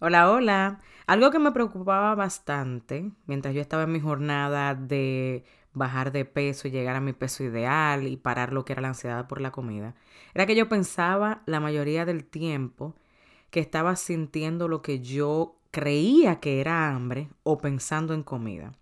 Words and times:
Hola, 0.00 0.30
hola. 0.30 0.80
Algo 1.06 1.30
que 1.30 1.38
me 1.38 1.52
preocupaba 1.52 2.14
bastante 2.14 3.10
mientras 3.26 3.54
yo 3.54 3.60
estaba 3.60 3.84
en 3.84 3.92
mi 3.92 4.00
jornada 4.00 4.74
de 4.74 5.44
bajar 5.72 6.12
de 6.12 6.24
peso 6.24 6.68
y 6.68 6.70
llegar 6.72 6.96
a 6.96 7.00
mi 7.00 7.12
peso 7.12 7.44
ideal 7.44 8.06
y 8.06 8.16
parar 8.16 8.52
lo 8.52 8.64
que 8.64 8.72
era 8.72 8.82
la 8.82 8.88
ansiedad 8.88 9.26
por 9.26 9.40
la 9.40 9.50
comida, 9.50 9.94
era 10.34 10.46
que 10.46 10.54
yo 10.56 10.68
pensaba 10.68 11.42
la 11.46 11.60
mayoría 11.60 12.04
del 12.04 12.24
tiempo 12.24 12.94
que 13.50 13.60
estaba 13.60 13.96
sintiendo 13.96 14.68
lo 14.68 14.82
que 14.82 15.00
yo 15.00 15.56
creía 15.70 16.40
que 16.40 16.60
era 16.60 16.88
hambre 16.90 17.28
o 17.42 17.58
pensando 17.58 18.14
en 18.14 18.22
comida. 18.22 18.72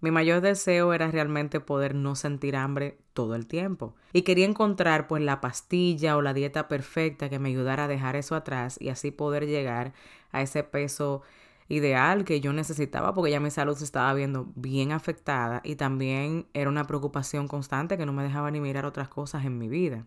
Mi 0.00 0.10
mayor 0.10 0.40
deseo 0.40 0.94
era 0.94 1.10
realmente 1.10 1.60
poder 1.60 1.94
no 1.94 2.14
sentir 2.14 2.56
hambre 2.56 2.98
todo 3.12 3.34
el 3.34 3.46
tiempo. 3.46 3.94
Y 4.12 4.22
quería 4.22 4.46
encontrar 4.46 5.06
pues 5.06 5.22
la 5.22 5.40
pastilla 5.42 6.16
o 6.16 6.22
la 6.22 6.32
dieta 6.32 6.68
perfecta 6.68 7.28
que 7.28 7.38
me 7.38 7.50
ayudara 7.50 7.84
a 7.84 7.88
dejar 7.88 8.16
eso 8.16 8.34
atrás 8.34 8.78
y 8.80 8.88
así 8.88 9.10
poder 9.10 9.46
llegar 9.46 9.92
a 10.32 10.40
ese 10.40 10.62
peso 10.62 11.22
ideal 11.68 12.24
que 12.24 12.40
yo 12.40 12.52
necesitaba 12.52 13.14
porque 13.14 13.30
ya 13.30 13.40
mi 13.40 13.50
salud 13.50 13.76
se 13.76 13.84
estaba 13.84 14.12
viendo 14.14 14.48
bien 14.56 14.90
afectada 14.90 15.60
y 15.64 15.76
también 15.76 16.46
era 16.54 16.68
una 16.68 16.86
preocupación 16.86 17.46
constante 17.46 17.96
que 17.96 18.06
no 18.06 18.12
me 18.12 18.24
dejaba 18.24 18.50
ni 18.50 18.60
mirar 18.60 18.86
otras 18.86 19.08
cosas 19.08 19.44
en 19.44 19.58
mi 19.58 19.68
vida. 19.68 20.06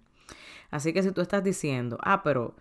Así 0.72 0.92
que 0.92 1.04
si 1.04 1.12
tú 1.12 1.22
estás 1.22 1.44
diciendo, 1.44 2.00
ah, 2.02 2.24
pero 2.24 2.56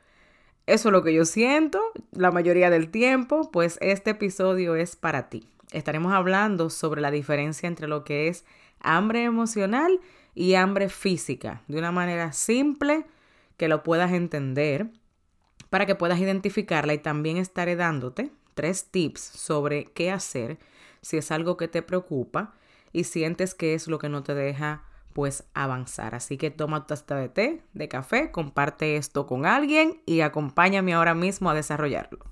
eso 0.67 0.91
es 0.91 0.93
lo 0.93 1.03
que 1.03 1.15
yo 1.15 1.25
siento 1.25 1.81
la 2.13 2.31
mayoría 2.31 2.69
del 2.69 2.91
tiempo, 2.91 3.51
pues 3.51 3.79
este 3.81 4.11
episodio 4.11 4.77
es 4.77 4.97
para 4.97 5.31
ti 5.31 5.49
estaremos 5.73 6.13
hablando 6.13 6.71
sobre 6.71 7.01
la 7.01 7.11
diferencia 7.11 7.67
entre 7.67 7.89
lo 7.89 8.05
que 8.05 8.29
es 8.29 8.45
hambre 8.81 9.25
emocional 9.25 10.01
y 10.35 10.55
hambre 10.55 10.89
física, 10.89 11.63
de 11.69 11.79
una 11.79 11.93
manera 11.93 12.33
simple 12.33 13.05
que 13.57 13.69
lo 13.69 13.83
puedas 13.83 14.13
entender, 14.13 14.91
para 15.71 15.87
que 15.87 15.95
puedas 15.95 16.19
identificarla 16.19 16.95
y 16.95 16.99
también 16.99 17.37
estaré 17.37 17.77
dándote 17.77 18.31
tres 18.55 18.91
tips 18.91 19.21
sobre 19.21 19.87
qué 19.93 20.11
hacer 20.11 20.59
si 21.01 21.17
es 21.17 21.31
algo 21.31 21.57
que 21.57 21.69
te 21.69 21.83
preocupa 21.83 22.55
y 22.93 23.05
sientes 23.05 23.55
que 23.55 23.75
es 23.75 23.89
lo 23.89 23.99
que 23.99 24.09
no 24.09 24.23
te 24.23 24.35
deja 24.35 24.85
pues 25.13 25.45
avanzar. 25.55 26.15
Así 26.15 26.37
que 26.37 26.51
toma 26.51 26.87
tu 26.87 26.95
taza 26.95 27.17
de 27.17 27.29
té, 27.29 27.63
de 27.73 27.89
café, 27.89 28.31
comparte 28.31 28.97
esto 28.97 29.27
con 29.27 29.47
alguien 29.47 30.03
y 30.07 30.21
acompáñame 30.21 30.95
ahora 30.95 31.15
mismo 31.15 31.51
a 31.51 31.55
desarrollarlo. 31.55 32.32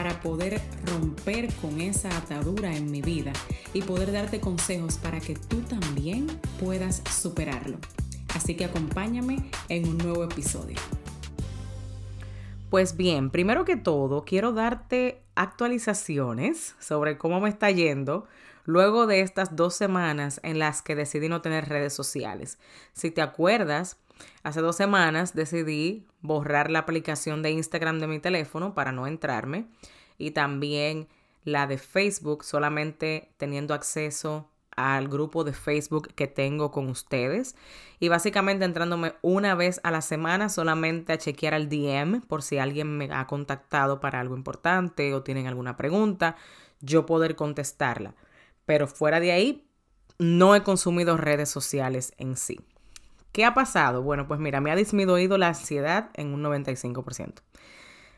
para 0.00 0.18
poder 0.22 0.62
romper 0.86 1.52
con 1.56 1.78
esa 1.78 2.08
atadura 2.16 2.74
en 2.74 2.90
mi 2.90 3.02
vida 3.02 3.34
y 3.74 3.82
poder 3.82 4.12
darte 4.12 4.40
consejos 4.40 4.96
para 4.96 5.20
que 5.20 5.34
tú 5.34 5.60
también 5.60 6.26
puedas 6.58 7.02
superarlo. 7.10 7.76
Así 8.34 8.56
que 8.56 8.64
acompáñame 8.64 9.50
en 9.68 9.86
un 9.86 9.98
nuevo 9.98 10.24
episodio. 10.24 10.78
Pues 12.70 12.96
bien, 12.96 13.28
primero 13.28 13.66
que 13.66 13.76
todo, 13.76 14.24
quiero 14.24 14.52
darte 14.52 15.20
actualizaciones 15.34 16.76
sobre 16.78 17.18
cómo 17.18 17.38
me 17.38 17.50
está 17.50 17.70
yendo 17.70 18.26
luego 18.64 19.06
de 19.06 19.20
estas 19.20 19.54
dos 19.54 19.74
semanas 19.74 20.40
en 20.42 20.58
las 20.58 20.80
que 20.80 20.96
decidí 20.96 21.28
no 21.28 21.42
tener 21.42 21.68
redes 21.68 21.92
sociales. 21.92 22.58
Si 22.94 23.10
te 23.10 23.20
acuerdas, 23.20 23.98
Hace 24.42 24.60
dos 24.60 24.76
semanas 24.76 25.34
decidí 25.34 26.06
borrar 26.22 26.70
la 26.70 26.80
aplicación 26.80 27.42
de 27.42 27.50
Instagram 27.50 27.98
de 27.98 28.06
mi 28.06 28.18
teléfono 28.18 28.74
para 28.74 28.92
no 28.92 29.06
entrarme 29.06 29.66
y 30.18 30.32
también 30.32 31.08
la 31.44 31.66
de 31.66 31.78
Facebook 31.78 32.44
solamente 32.44 33.32
teniendo 33.38 33.74
acceso 33.74 34.50
al 34.76 35.08
grupo 35.08 35.44
de 35.44 35.52
Facebook 35.52 36.08
que 36.14 36.26
tengo 36.26 36.70
con 36.70 36.88
ustedes 36.88 37.56
y 37.98 38.08
básicamente 38.08 38.64
entrándome 38.64 39.14
una 39.22 39.54
vez 39.54 39.80
a 39.82 39.90
la 39.90 40.00
semana 40.00 40.48
solamente 40.48 41.12
a 41.12 41.18
chequear 41.18 41.54
al 41.54 41.68
DM 41.68 42.20
por 42.22 42.42
si 42.42 42.58
alguien 42.58 42.96
me 42.96 43.12
ha 43.12 43.26
contactado 43.26 44.00
para 44.00 44.20
algo 44.20 44.36
importante 44.36 45.12
o 45.14 45.22
tienen 45.22 45.46
alguna 45.46 45.76
pregunta, 45.76 46.36
yo 46.80 47.04
poder 47.04 47.36
contestarla. 47.36 48.14
Pero 48.64 48.86
fuera 48.86 49.20
de 49.20 49.32
ahí, 49.32 49.66
no 50.18 50.54
he 50.54 50.62
consumido 50.62 51.16
redes 51.16 51.48
sociales 51.48 52.12
en 52.18 52.36
sí. 52.36 52.60
¿Qué 53.32 53.44
ha 53.44 53.54
pasado? 53.54 54.02
Bueno, 54.02 54.26
pues 54.26 54.40
mira, 54.40 54.60
me 54.60 54.70
ha 54.70 54.76
disminuido 54.76 55.38
la 55.38 55.48
ansiedad 55.48 56.10
en 56.14 56.34
un 56.34 56.42
95%. 56.42 57.42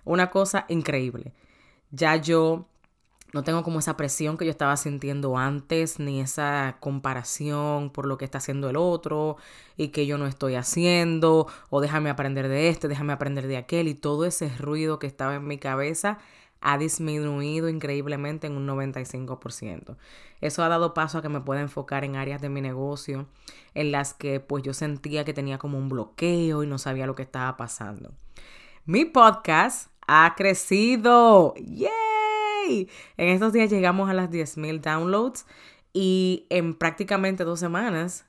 Una 0.04 0.30
cosa 0.30 0.64
increíble. 0.68 1.32
Ya 1.90 2.16
yo 2.16 2.66
no 3.32 3.44
tengo 3.44 3.62
como 3.62 3.78
esa 3.78 3.96
presión 3.96 4.36
que 4.36 4.44
yo 4.44 4.50
estaba 4.50 4.76
sintiendo 4.76 5.38
antes, 5.38 5.98
ni 5.98 6.20
esa 6.20 6.76
comparación 6.80 7.90
por 7.90 8.06
lo 8.06 8.18
que 8.18 8.26
está 8.26 8.38
haciendo 8.38 8.68
el 8.68 8.76
otro 8.76 9.36
y 9.76 9.88
que 9.88 10.06
yo 10.06 10.18
no 10.18 10.26
estoy 10.26 10.54
haciendo, 10.54 11.46
o 11.70 11.80
déjame 11.80 12.10
aprender 12.10 12.48
de 12.48 12.68
este, 12.68 12.88
déjame 12.88 13.14
aprender 13.14 13.46
de 13.46 13.56
aquel, 13.56 13.88
y 13.88 13.94
todo 13.94 14.26
ese 14.26 14.50
ruido 14.58 14.98
que 14.98 15.06
estaba 15.06 15.36
en 15.36 15.46
mi 15.46 15.58
cabeza 15.58 16.18
ha 16.62 16.78
disminuido 16.78 17.68
increíblemente 17.68 18.46
en 18.46 18.56
un 18.56 18.66
95%. 18.66 19.96
Eso 20.40 20.62
ha 20.62 20.68
dado 20.68 20.94
paso 20.94 21.18
a 21.18 21.22
que 21.22 21.28
me 21.28 21.40
pueda 21.40 21.60
enfocar 21.60 22.04
en 22.04 22.16
áreas 22.16 22.40
de 22.40 22.48
mi 22.48 22.60
negocio 22.60 23.26
en 23.74 23.92
las 23.92 24.14
que 24.14 24.40
pues 24.40 24.62
yo 24.62 24.72
sentía 24.72 25.24
que 25.24 25.34
tenía 25.34 25.58
como 25.58 25.76
un 25.76 25.88
bloqueo 25.88 26.62
y 26.62 26.66
no 26.66 26.78
sabía 26.78 27.06
lo 27.06 27.14
que 27.14 27.22
estaba 27.22 27.56
pasando. 27.56 28.12
Mi 28.84 29.04
podcast 29.04 29.90
ha 30.06 30.34
crecido. 30.36 31.54
¡Yay! 31.56 32.88
En 33.16 33.28
estos 33.28 33.52
días 33.52 33.70
llegamos 33.70 34.08
a 34.08 34.14
las 34.14 34.30
10.000 34.30 34.80
downloads 34.80 35.46
y 35.92 36.46
en 36.48 36.74
prácticamente 36.74 37.44
dos 37.44 37.60
semanas 37.60 38.26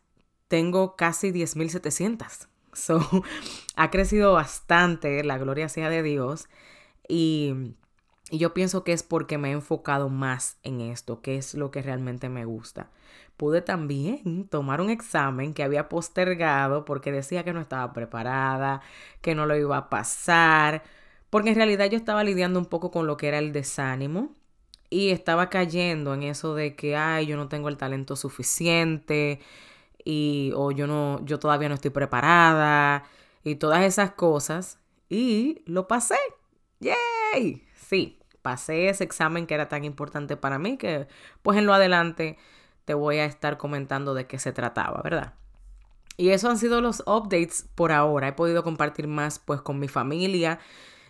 tengo 0.48 0.96
casi 0.96 1.32
10.700. 1.32 2.48
So, 2.74 3.00
ha 3.76 3.92
crecido 3.92 4.34
bastante, 4.34 5.24
la 5.24 5.38
gloria 5.38 5.70
sea 5.70 5.90
de 5.90 6.04
Dios. 6.04 6.48
Y 7.08 7.76
y 8.32 8.38
yo 8.38 8.54
pienso 8.54 8.84
que 8.84 8.94
es 8.94 9.04
porque 9.04 9.38
me 9.38 9.50
he 9.50 9.52
enfocado 9.54 10.10
más 10.10 10.58
en 10.64 10.82
esto, 10.82 11.22
que 11.22 11.38
es 11.38 11.54
lo 11.56 11.72
que 11.72 11.82
realmente 11.82 12.30
me 12.30 12.46
gusta. 12.46 12.90
Pude 13.38 13.62
también 13.62 14.48
tomar 14.50 14.82
un 14.82 14.90
examen 14.90 15.54
que 15.54 15.64
había 15.64 15.90
postergado 15.90 16.86
porque 16.86 17.12
decía 17.12 17.44
que 17.44 17.54
no 17.54 17.62
estaba 17.62 17.94
preparada, 17.94 18.82
que 19.22 19.36
no 19.36 19.46
lo 19.46 19.58
iba 19.58 19.78
a 19.78 19.90
pasar, 19.90 20.84
porque 21.30 21.50
en 21.50 21.56
realidad 21.56 21.90
yo 21.90 21.98
estaba 21.98 22.24
lidiando 22.24 22.60
un 22.60 22.66
poco 22.66 22.92
con 22.92 23.08
lo 23.08 23.18
que 23.18 23.28
era 23.28 23.40
el 23.40 23.52
desánimo 23.54 24.36
y 24.90 25.10
estaba 25.12 25.50
cayendo 25.50 26.14
en 26.14 26.24
eso 26.24 26.56
de 26.56 26.76
que, 26.76 26.96
ay, 26.96 27.26
yo 27.26 27.38
no 27.38 27.48
tengo 27.50 27.70
el 27.70 27.78
talento 27.78 28.16
suficiente 28.16 29.40
y 30.06 30.52
o 30.56 30.72
yo 30.72 30.88
no 30.88 31.24
yo 31.26 31.40
todavía 31.40 31.70
no 31.70 31.76
estoy 31.76 31.92
preparada 31.92 33.06
y 33.44 33.56
todas 33.56 33.84
esas 33.84 34.12
cosas 34.14 34.80
y 35.10 35.64
lo 35.66 35.88
pasé. 35.88 36.18
¡Yay! 36.80 37.64
Sí, 37.84 38.20
pasé 38.42 38.90
ese 38.90 39.04
examen 39.04 39.48
que 39.48 39.56
era 39.56 39.70
tan 39.70 39.84
importante 39.84 40.38
para 40.38 40.60
mí 40.60 40.78
que 40.78 41.08
pues 41.42 41.58
en 41.58 41.66
lo 41.66 41.74
adelante 41.74 42.38
te 42.86 42.94
voy 42.94 43.18
a 43.18 43.26
estar 43.26 43.58
comentando 43.58 44.14
de 44.14 44.28
qué 44.28 44.40
se 44.40 44.52
trataba, 44.52 45.02
¿verdad? 45.04 45.34
Y 46.18 46.30
eso 46.30 46.50
han 46.50 46.58
sido 46.58 46.82
los 46.82 47.02
updates 47.08 47.68
por 47.76 47.92
ahora. 47.92 48.28
He 48.28 48.34
podido 48.34 48.64
compartir 48.64 49.08
más 49.08 49.40
pues 49.40 49.62
con 49.62 49.80
mi 49.80 49.88
familia. 49.88 50.60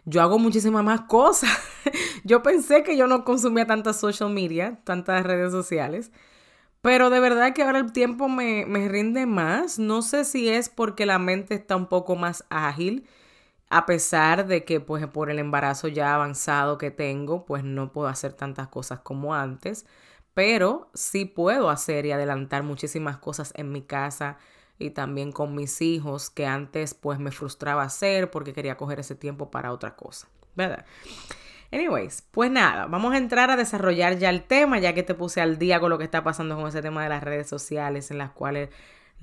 Yo 0.05 0.21
hago 0.21 0.39
muchísimas 0.39 0.83
más 0.83 1.01
cosas. 1.01 1.49
yo 2.23 2.41
pensé 2.41 2.83
que 2.83 2.95
yo 2.95 3.07
no 3.07 3.25
consumía 3.25 3.67
tantas 3.67 3.99
social 3.99 4.29
media, 4.29 4.79
tantas 4.83 5.25
redes 5.25 5.51
sociales. 5.51 6.11
Pero 6.81 7.09
de 7.09 7.19
verdad 7.19 7.53
que 7.53 7.63
ahora 7.63 7.79
el 7.79 7.91
tiempo 7.91 8.29
me, 8.29 8.65
me 8.65 8.87
rinde 8.87 9.25
más. 9.25 9.79
No 9.79 10.01
sé 10.01 10.23
si 10.23 10.49
es 10.49 10.69
porque 10.69 11.05
la 11.05 11.19
mente 11.19 11.55
está 11.55 11.75
un 11.75 11.87
poco 11.87 12.15
más 12.15 12.45
ágil 12.49 13.07
a 13.73 13.87
pesar 13.87 14.45
de 14.45 14.65
que 14.65 14.79
pues 14.79 15.07
por 15.07 15.31
el 15.31 15.39
embarazo 15.39 15.87
ya 15.87 16.13
avanzado 16.13 16.77
que 16.77 16.91
tengo, 16.91 17.43
pues 17.43 17.63
no 17.63 17.91
puedo 17.91 18.07
hacer 18.07 18.33
tantas 18.33 18.67
cosas 18.67 18.99
como 18.99 19.33
antes, 19.33 19.87
pero 20.35 20.91
sí 20.93 21.25
puedo 21.25 21.71
hacer 21.71 22.05
y 22.05 22.11
adelantar 22.11 22.61
muchísimas 22.61 23.17
cosas 23.17 23.51
en 23.55 23.71
mi 23.71 23.81
casa 23.81 24.37
y 24.77 24.91
también 24.91 25.31
con 25.31 25.55
mis 25.55 25.81
hijos 25.81 26.29
que 26.29 26.45
antes 26.45 26.93
pues 26.93 27.17
me 27.17 27.31
frustraba 27.31 27.81
hacer 27.81 28.29
porque 28.29 28.53
quería 28.53 28.77
coger 28.77 28.99
ese 28.99 29.15
tiempo 29.15 29.49
para 29.49 29.71
otra 29.71 29.95
cosa, 29.95 30.27
¿verdad? 30.53 30.85
Anyways, 31.71 32.21
pues 32.29 32.51
nada, 32.51 32.85
vamos 32.85 33.15
a 33.15 33.17
entrar 33.17 33.49
a 33.49 33.55
desarrollar 33.55 34.19
ya 34.19 34.29
el 34.29 34.43
tema, 34.43 34.77
ya 34.77 34.93
que 34.93 35.01
te 35.01 35.15
puse 35.15 35.41
al 35.41 35.57
día 35.57 35.79
con 35.79 35.89
lo 35.89 35.97
que 35.97 36.03
está 36.03 36.23
pasando 36.23 36.55
con 36.55 36.67
ese 36.67 36.83
tema 36.83 37.01
de 37.01 37.09
las 37.09 37.23
redes 37.23 37.49
sociales 37.49 38.11
en 38.11 38.19
las 38.19 38.29
cuales 38.29 38.69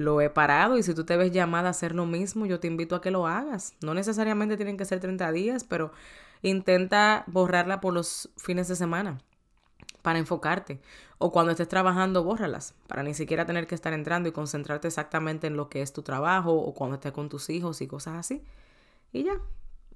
lo 0.00 0.20
he 0.22 0.30
parado 0.30 0.78
y 0.78 0.82
si 0.82 0.94
tú 0.94 1.04
te 1.04 1.16
ves 1.18 1.30
llamada 1.30 1.68
a 1.68 1.70
hacer 1.72 1.94
lo 1.94 2.06
mismo, 2.06 2.46
yo 2.46 2.58
te 2.58 2.66
invito 2.66 2.96
a 2.96 3.02
que 3.02 3.10
lo 3.10 3.26
hagas. 3.26 3.74
No 3.82 3.92
necesariamente 3.92 4.56
tienen 4.56 4.78
que 4.78 4.86
ser 4.86 4.98
30 4.98 5.30
días, 5.30 5.62
pero 5.62 5.92
intenta 6.40 7.24
borrarla 7.26 7.82
por 7.82 7.92
los 7.92 8.30
fines 8.38 8.66
de 8.68 8.76
semana 8.76 9.18
para 10.00 10.18
enfocarte. 10.18 10.80
O 11.18 11.30
cuando 11.30 11.52
estés 11.52 11.68
trabajando, 11.68 12.24
bórralas, 12.24 12.74
para 12.86 13.02
ni 13.02 13.12
siquiera 13.12 13.44
tener 13.44 13.66
que 13.66 13.74
estar 13.74 13.92
entrando 13.92 14.30
y 14.30 14.32
concentrarte 14.32 14.88
exactamente 14.88 15.46
en 15.46 15.58
lo 15.58 15.68
que 15.68 15.82
es 15.82 15.92
tu 15.92 16.00
trabajo 16.00 16.54
o 16.54 16.72
cuando 16.72 16.94
estés 16.94 17.12
con 17.12 17.28
tus 17.28 17.50
hijos 17.50 17.82
y 17.82 17.86
cosas 17.86 18.14
así. 18.14 18.42
Y 19.12 19.24
ya, 19.24 19.34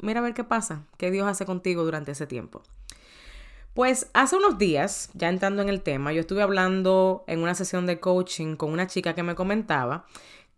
mira 0.02 0.20
a 0.20 0.22
ver 0.22 0.34
qué 0.34 0.44
pasa, 0.44 0.84
qué 0.98 1.10
Dios 1.10 1.26
hace 1.26 1.46
contigo 1.46 1.82
durante 1.82 2.12
ese 2.12 2.26
tiempo. 2.26 2.62
Pues 3.74 4.08
hace 4.14 4.36
unos 4.36 4.56
días, 4.56 5.10
ya 5.14 5.28
entrando 5.28 5.60
en 5.60 5.68
el 5.68 5.82
tema, 5.82 6.12
yo 6.12 6.20
estuve 6.20 6.42
hablando 6.42 7.24
en 7.26 7.40
una 7.40 7.56
sesión 7.56 7.86
de 7.86 7.98
coaching 7.98 8.54
con 8.54 8.70
una 8.70 8.86
chica 8.86 9.16
que 9.16 9.24
me 9.24 9.34
comentaba 9.34 10.06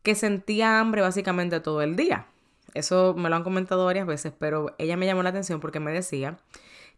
que 0.03 0.15
sentía 0.15 0.79
hambre 0.79 1.01
básicamente 1.01 1.61
todo 1.61 1.81
el 1.81 1.97
día. 1.97 2.27
Eso 2.75 3.15
me 3.17 3.31
lo 3.31 3.37
han 3.37 3.43
comentado 3.43 3.87
varias 3.87 4.07
veces, 4.07 4.35
pero 4.39 4.75
ella 4.77 4.99
me 4.99 5.07
llamó 5.07 5.23
la 5.23 5.31
atención 5.31 5.61
porque 5.61 5.81
me 5.81 5.93
decía 5.93 6.37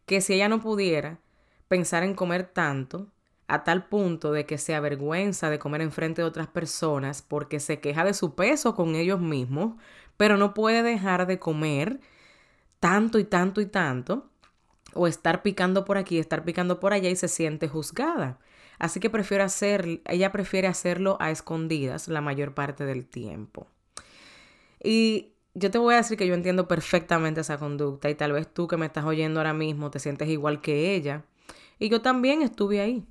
que 0.06 0.20
si 0.20 0.34
ella 0.34 0.48
no 0.48 0.60
pudiera 0.60 1.20
pensar 1.68 2.02
en 2.02 2.14
comer 2.14 2.50
tanto, 2.52 3.06
a 3.46 3.62
tal 3.62 3.86
punto 3.86 4.32
de 4.32 4.44
que 4.44 4.58
se 4.58 4.74
avergüenza 4.74 5.50
de 5.50 5.60
comer 5.60 5.82
enfrente 5.82 6.22
de 6.22 6.28
otras 6.28 6.48
personas 6.48 7.22
porque 7.22 7.60
se 7.60 7.78
queja 7.78 8.04
de 8.04 8.12
su 8.12 8.34
peso 8.34 8.74
con 8.74 8.96
ellos 8.96 9.20
mismos, 9.20 9.76
pero 10.16 10.36
no 10.36 10.52
puede 10.52 10.82
dejar 10.82 11.28
de 11.28 11.38
comer 11.38 12.00
tanto 12.80 13.20
y 13.20 13.24
tanto 13.24 13.60
y 13.60 13.66
tanto, 13.66 14.28
o 14.94 15.06
estar 15.06 15.42
picando 15.42 15.84
por 15.84 15.98
aquí, 15.98 16.18
estar 16.18 16.44
picando 16.44 16.80
por 16.80 16.92
allá 16.92 17.10
y 17.10 17.16
se 17.16 17.28
siente 17.28 17.68
juzgada. 17.68 18.38
Así 18.78 19.00
que 19.00 19.10
prefiere 19.10 19.42
hacer, 19.42 20.00
ella 20.04 20.32
prefiere 20.32 20.68
hacerlo 20.68 21.16
a 21.20 21.30
escondidas 21.30 22.08
la 22.08 22.20
mayor 22.20 22.54
parte 22.54 22.84
del 22.84 23.06
tiempo. 23.06 23.66
Y 24.82 25.34
yo 25.54 25.70
te 25.70 25.78
voy 25.78 25.94
a 25.94 25.98
decir 25.98 26.16
que 26.16 26.26
yo 26.26 26.34
entiendo 26.34 26.68
perfectamente 26.68 27.40
esa 27.40 27.58
conducta 27.58 28.08
y 28.08 28.14
tal 28.14 28.32
vez 28.32 28.52
tú 28.52 28.68
que 28.68 28.76
me 28.76 28.86
estás 28.86 29.04
oyendo 29.04 29.40
ahora 29.40 29.54
mismo 29.54 29.90
te 29.90 29.98
sientes 29.98 30.28
igual 30.28 30.60
que 30.60 30.94
ella. 30.94 31.24
Y 31.78 31.88
yo 31.88 32.00
también 32.02 32.42
estuve 32.42 32.80
ahí. 32.80 33.04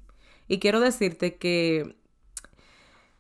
Y 0.47 0.59
quiero 0.59 0.79
decirte 0.79 1.37
que... 1.37 1.97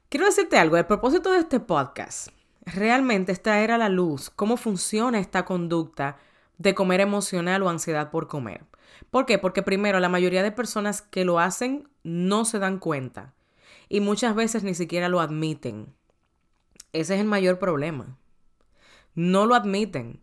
Quiero 0.09 0.25
decirte 0.25 0.57
algo, 0.57 0.77
el 0.77 0.85
propósito 0.85 1.33
de 1.33 1.39
este 1.39 1.59
podcast 1.59 2.29
realmente 2.65 3.31
es 3.33 3.41
traer 3.41 3.71
a 3.71 3.77
la 3.77 3.89
luz 3.89 4.29
cómo 4.29 4.55
funciona 4.55 5.19
esta 5.19 5.43
conducta 5.43 6.17
de 6.57 6.75
comer 6.75 7.01
emocional 7.01 7.63
o 7.63 7.69
ansiedad 7.69 8.09
por 8.09 8.27
comer. 8.27 8.65
¿Por 9.09 9.25
qué? 9.25 9.37
Porque 9.37 9.63
primero, 9.63 9.99
la 9.99 10.09
mayoría 10.09 10.43
de 10.43 10.51
personas 10.51 11.01
que 11.01 11.25
lo 11.25 11.39
hacen 11.39 11.87
no 12.03 12.45
se 12.45 12.59
dan 12.59 12.79
cuenta 12.79 13.33
y 13.89 14.01
muchas 14.01 14.35
veces 14.35 14.63
ni 14.63 14.73
siquiera 14.73 15.09
lo 15.09 15.19
admiten. 15.19 15.93
Ese 16.93 17.15
es 17.15 17.21
el 17.21 17.27
mayor 17.27 17.59
problema. 17.59 18.17
No 19.13 19.45
lo 19.45 19.55
admiten. 19.55 20.21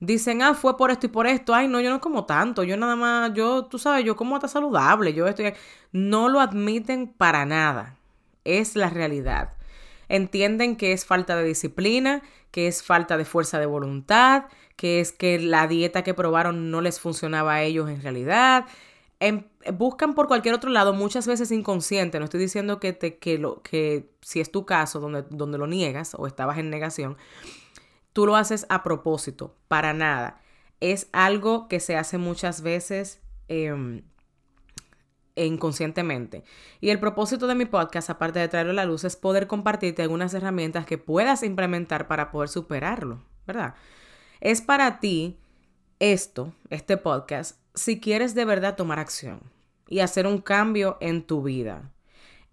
Dicen, 0.00 0.42
ah, 0.42 0.54
fue 0.54 0.76
por 0.76 0.90
esto 0.90 1.06
y 1.06 1.10
por 1.10 1.26
esto. 1.26 1.54
Ay, 1.54 1.66
no, 1.66 1.80
yo 1.80 1.90
no 1.90 2.00
como 2.00 2.24
tanto. 2.24 2.62
Yo 2.62 2.76
nada 2.76 2.94
más, 2.94 3.32
yo, 3.34 3.66
tú 3.66 3.78
sabes, 3.78 4.04
yo 4.04 4.16
como 4.16 4.36
hasta 4.36 4.48
saludable. 4.48 5.12
Yo 5.12 5.26
estoy. 5.26 5.54
No 5.92 6.28
lo 6.28 6.40
admiten 6.40 7.08
para 7.08 7.44
nada. 7.46 7.96
Es 8.44 8.76
la 8.76 8.90
realidad. 8.90 9.54
Entienden 10.08 10.76
que 10.76 10.92
es 10.92 11.04
falta 11.04 11.36
de 11.36 11.44
disciplina, 11.44 12.22
que 12.50 12.68
es 12.68 12.82
falta 12.82 13.16
de 13.16 13.24
fuerza 13.24 13.58
de 13.58 13.66
voluntad, 13.66 14.44
que 14.78 15.00
es 15.00 15.10
que 15.10 15.40
la 15.40 15.66
dieta 15.66 16.04
que 16.04 16.14
probaron 16.14 16.70
no 16.70 16.80
les 16.80 17.00
funcionaba 17.00 17.54
a 17.54 17.62
ellos 17.64 17.90
en 17.90 18.00
realidad. 18.00 18.64
Em, 19.18 19.42
buscan 19.74 20.14
por 20.14 20.28
cualquier 20.28 20.54
otro 20.54 20.70
lado, 20.70 20.94
muchas 20.94 21.26
veces 21.26 21.50
inconsciente. 21.50 22.20
No 22.20 22.26
estoy 22.26 22.38
diciendo 22.38 22.78
que, 22.78 22.92
te, 22.92 23.18
que, 23.18 23.38
lo, 23.38 23.60
que 23.62 24.08
si 24.20 24.38
es 24.40 24.52
tu 24.52 24.66
caso 24.66 25.00
donde, 25.00 25.24
donde 25.30 25.58
lo 25.58 25.66
niegas 25.66 26.14
o 26.16 26.28
estabas 26.28 26.58
en 26.58 26.70
negación, 26.70 27.16
tú 28.12 28.24
lo 28.24 28.36
haces 28.36 28.66
a 28.68 28.84
propósito, 28.84 29.56
para 29.66 29.92
nada. 29.94 30.40
Es 30.78 31.08
algo 31.10 31.66
que 31.66 31.80
se 31.80 31.96
hace 31.96 32.16
muchas 32.16 32.62
veces 32.62 33.20
em, 33.48 34.02
inconscientemente. 35.34 36.44
Y 36.80 36.90
el 36.90 37.00
propósito 37.00 37.48
de 37.48 37.56
mi 37.56 37.64
podcast, 37.64 38.10
aparte 38.10 38.38
de 38.38 38.46
traerlo 38.46 38.70
a 38.70 38.76
la 38.76 38.84
luz, 38.84 39.02
es 39.02 39.16
poder 39.16 39.48
compartirte 39.48 40.02
algunas 40.02 40.34
herramientas 40.34 40.86
que 40.86 40.98
puedas 40.98 41.42
implementar 41.42 42.06
para 42.06 42.30
poder 42.30 42.48
superarlo, 42.48 43.24
¿verdad? 43.44 43.74
Es 44.40 44.62
para 44.62 45.00
ti 45.00 45.36
esto, 45.98 46.52
este 46.70 46.96
podcast, 46.96 47.58
si 47.74 47.98
quieres 47.98 48.36
de 48.36 48.44
verdad 48.44 48.76
tomar 48.76 49.00
acción 49.00 49.40
y 49.88 49.98
hacer 49.98 50.28
un 50.28 50.38
cambio 50.38 50.96
en 51.00 51.22
tu 51.22 51.42
vida. 51.42 51.90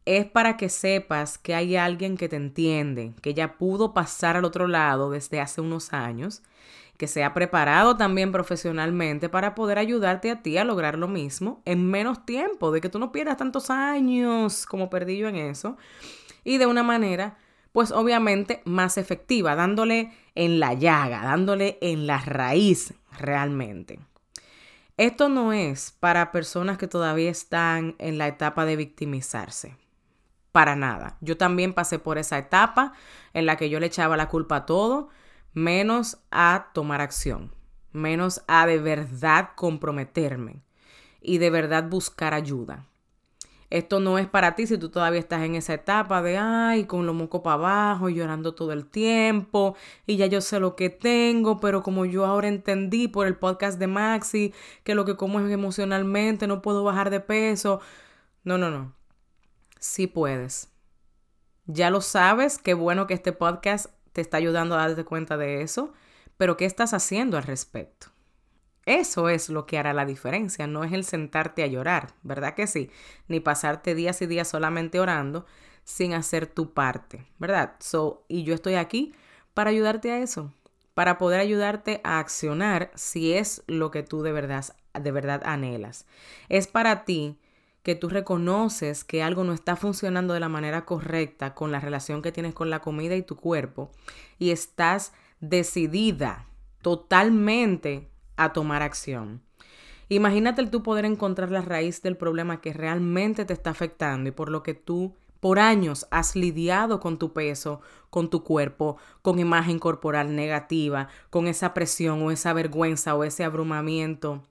Es 0.06 0.26
para 0.26 0.58
que 0.58 0.70
sepas 0.70 1.38
que 1.38 1.54
hay 1.54 1.76
alguien 1.76 2.18
que 2.18 2.28
te 2.28 2.38
entiende, 2.38 3.14
que 3.22 3.36
ya 3.36 3.60
pudo 3.60 3.94
pasar 3.94 4.36
al 4.36 4.46
otro 4.46 4.68
lado 4.68 5.12
desde 5.12 5.40
hace 5.40 5.62
unos 5.62 5.94
años, 5.94 6.42
que 6.98 7.08
se 7.08 7.24
ha 7.24 7.36
preparado 7.36 7.98
también 7.98 8.32
profesionalmente 8.32 9.30
para 9.30 9.54
poder 9.54 9.78
ayudarte 9.78 10.32
a 10.32 10.42
ti 10.42 10.58
a 10.58 10.64
lograr 10.64 10.98
lo 10.98 11.08
mismo 11.08 11.62
en 11.66 11.88
menos 11.88 12.26
tiempo, 12.26 12.72
de 12.72 12.82
que 12.82 12.90
tú 12.90 12.98
no 12.98 13.12
pierdas 13.12 13.38
tantos 13.38 13.70
años 13.70 14.66
como 14.66 14.90
perdí 14.90 15.18
yo 15.18 15.28
en 15.28 15.36
eso, 15.36 15.78
y 16.44 16.58
de 16.58 16.66
una 16.66 16.82
manera 16.82 17.38
pues 17.76 17.92
obviamente 17.92 18.62
más 18.64 18.98
efectiva, 18.98 19.54
dándole 19.54 20.14
en 20.34 20.62
la 20.62 20.76
llaga, 20.76 21.22
dándole 21.24 21.78
en 21.82 22.08
la 22.08 22.20
raíz 22.20 22.94
realmente. 23.20 24.00
Esto 24.96 25.28
no 25.28 25.52
es 25.52 25.92
para 25.92 26.32
personas 26.32 26.78
que 26.78 26.88
todavía 26.88 27.30
están 27.30 27.96
en 27.98 28.18
la 28.18 28.30
etapa 28.30 28.64
de 28.64 28.78
victimizarse. 28.78 29.76
Para 30.54 30.78
nada. 30.78 31.18
Yo 31.20 31.36
también 31.36 31.74
pasé 31.74 32.00
por 32.00 32.18
esa 32.18 32.38
etapa 32.38 32.94
en 33.34 33.46
la 33.46 33.58
que 33.58 33.70
yo 33.70 33.82
le 33.82 33.88
echaba 33.88 34.16
la 34.16 34.30
culpa 34.30 34.56
a 34.56 34.66
todo, 34.66 35.10
menos 35.52 36.20
a 36.32 36.68
tomar 36.74 37.02
acción, 37.02 37.54
menos 37.92 38.42
a 38.48 38.66
de 38.68 38.80
verdad 38.80 39.50
comprometerme 39.58 40.64
y 41.20 41.40
de 41.40 41.50
verdad 41.50 41.90
buscar 41.90 42.34
ayuda. 42.34 42.86
Esto 43.70 44.00
no 44.00 44.20
es 44.20 44.28
para 44.28 44.56
ti 44.56 44.68
si 44.68 44.78
tú 44.78 44.90
todavía 44.90 45.20
estás 45.20 45.44
en 45.44 45.56
esa 45.56 45.74
etapa 45.74 46.22
de, 46.22 46.38
ay, 46.38 46.86
con 46.86 47.06
lo 47.06 47.14
moco 47.14 47.42
para 47.42 47.56
abajo 47.56 48.10
llorando 48.10 48.54
todo 48.54 48.72
el 48.74 48.86
tiempo 48.86 49.76
y 50.06 50.18
ya 50.18 50.28
yo 50.28 50.42
sé 50.42 50.60
lo 50.60 50.76
que 50.76 50.90
tengo, 50.90 51.60
pero 51.60 51.82
como 51.82 52.06
yo 52.06 52.26
ahora 52.26 52.48
entendí 52.48 53.08
por 53.08 53.28
el 53.28 53.36
podcast 53.36 53.80
de 53.80 53.88
Maxi 53.88 54.54
que 54.84 54.96
lo 54.96 55.06
que 55.06 55.16
como 55.16 55.40
es 55.40 55.52
emocionalmente, 55.52 56.48
no 56.48 56.62
puedo 56.62 56.84
bajar 56.84 57.10
de 57.10 57.20
peso. 57.20 57.82
No, 58.44 58.58
no, 58.58 58.70
no. 58.70 58.94
Sí 59.80 60.08
puedes. 60.08 60.70
Ya 61.66 61.90
lo 61.90 62.02
sabes, 62.02 62.60
qué 62.60 62.76
bueno 62.76 63.08
que 63.08 63.16
este 63.16 63.32
podcast 63.34 63.88
te 64.14 64.22
está 64.22 64.38
ayudando 64.38 64.76
a 64.76 64.88
darte 64.88 65.04
cuenta 65.04 65.36
de 65.38 65.62
eso, 65.62 65.94
pero 66.38 66.58
¿qué 66.58 66.66
estás 66.66 66.94
haciendo 66.94 67.38
al 67.38 67.44
respecto? 67.44 68.15
Eso 68.86 69.30
es 69.30 69.50
lo 69.50 69.66
que 69.66 69.80
hará 69.80 69.94
la 69.94 70.06
diferencia, 70.06 70.68
no 70.68 70.84
es 70.84 70.94
el 70.94 71.04
sentarte 71.04 71.64
a 71.64 71.68
llorar, 71.68 72.14
¿verdad 72.22 72.54
que 72.54 72.68
sí? 72.68 72.92
Ni 73.28 73.40
pasarte 73.40 73.96
días 73.96 74.22
y 74.22 74.28
días 74.28 74.48
solamente 74.48 75.00
orando 75.00 75.46
sin 75.84 76.14
hacer 76.14 76.46
tu 76.48 76.74
parte, 76.74 77.26
¿verdad? 77.40 77.76
So, 77.80 78.26
y 78.28 78.44
yo 78.44 78.54
estoy 78.54 78.76
aquí 78.76 79.14
para 79.56 79.72
ayudarte 79.72 80.12
a 80.12 80.20
eso, 80.20 80.54
para 80.94 81.18
poder 81.18 81.40
ayudarte 81.40 82.02
a 82.04 82.20
accionar 82.20 82.92
si 82.96 83.34
es 83.34 83.64
lo 83.68 83.90
que 83.90 84.04
tú 84.04 84.22
de 84.22 84.32
verdad, 84.32 84.66
de 84.94 85.12
verdad 85.12 85.42
anhelas. 85.46 86.06
Es 86.50 86.68
para 86.68 87.06
ti 87.06 87.40
que 87.82 87.96
tú 87.96 88.10
reconoces 88.10 89.04
que 89.04 89.22
algo 89.22 89.44
no 89.44 89.54
está 89.54 89.76
funcionando 89.76 90.34
de 90.34 90.40
la 90.40 90.50
manera 90.50 90.86
correcta 90.86 91.54
con 91.54 91.72
la 91.72 91.80
relación 91.80 92.22
que 92.22 92.32
tienes 92.32 92.54
con 92.54 92.72
la 92.72 92.80
comida 92.80 93.16
y 93.16 93.22
tu 93.22 93.36
cuerpo 93.36 93.92
y 94.40 94.50
estás 94.50 95.14
decidida 95.40 96.48
totalmente 96.82 98.10
a 98.38 98.54
tomar 98.54 98.82
acción. 98.82 99.42
Imagínate 100.10 100.62
el 100.62 100.70
tú 100.70 100.84
poder 100.84 101.06
encontrar 101.06 101.52
la 101.52 101.62
raíz 101.62 102.02
del 102.02 102.16
problema 102.16 102.62
que 102.62 102.74
realmente 102.74 103.46
te 103.46 103.54
está 103.54 103.72
afectando 103.72 104.30
y 104.30 104.32
por 104.32 104.50
lo 104.50 104.62
que 104.62 104.74
tú 104.74 105.16
por 105.40 105.60
años 105.60 106.08
has 106.10 106.36
lidiado 106.36 107.00
con 107.00 107.20
tu 107.20 107.32
peso, 107.32 107.80
con 108.10 108.32
tu 108.32 108.44
cuerpo, 108.44 108.98
con 109.22 109.38
imagen 109.38 109.78
corporal 109.78 110.36
negativa, 110.36 111.08
con 111.30 111.48
esa 111.48 111.74
presión 111.74 112.22
o 112.24 112.32
esa 112.32 112.52
vergüenza 112.54 113.16
o 113.16 113.24
ese 113.24 113.44
abrumamiento 113.44 114.42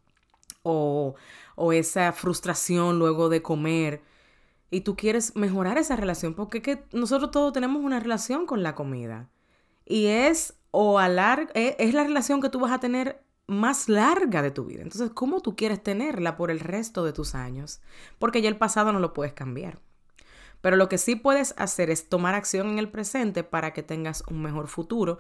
o, 0.62 1.16
o 1.56 1.72
esa 1.72 2.12
frustración 2.12 3.00
luego 3.00 3.28
de 3.28 3.42
comer. 3.42 4.02
Y 4.70 4.82
tú 4.82 4.94
quieres 4.94 5.34
mejorar 5.34 5.78
esa 5.78 5.96
relación 5.96 6.34
porque 6.34 6.62
que 6.62 6.84
nosotros 6.92 7.32
todos 7.32 7.52
tenemos 7.52 7.82
una 7.82 7.98
relación 7.98 8.46
con 8.46 8.62
la 8.62 8.76
comida. 8.76 9.28
Y 9.84 10.06
es 10.06 10.54
o 10.70 11.00
alar 11.00 11.50
es, 11.54 11.74
es 11.78 11.92
la 11.94 12.04
relación 12.04 12.40
que 12.40 12.50
tú 12.50 12.60
vas 12.60 12.70
a 12.70 12.78
tener 12.78 13.23
más 13.46 13.88
larga 13.88 14.42
de 14.42 14.50
tu 14.50 14.64
vida. 14.64 14.82
Entonces, 14.82 15.10
¿cómo 15.12 15.40
tú 15.40 15.56
quieres 15.56 15.82
tenerla 15.82 16.36
por 16.36 16.50
el 16.50 16.60
resto 16.60 17.04
de 17.04 17.12
tus 17.12 17.34
años? 17.34 17.80
Porque 18.18 18.40
ya 18.42 18.48
el 18.48 18.56
pasado 18.56 18.92
no 18.92 19.00
lo 19.00 19.12
puedes 19.12 19.34
cambiar. 19.34 19.78
Pero 20.60 20.76
lo 20.76 20.88
que 20.88 20.98
sí 20.98 21.14
puedes 21.14 21.54
hacer 21.58 21.90
es 21.90 22.08
tomar 22.08 22.34
acción 22.34 22.68
en 22.68 22.78
el 22.78 22.90
presente 22.90 23.44
para 23.44 23.72
que 23.72 23.82
tengas 23.82 24.24
un 24.28 24.40
mejor 24.40 24.68
futuro 24.68 25.18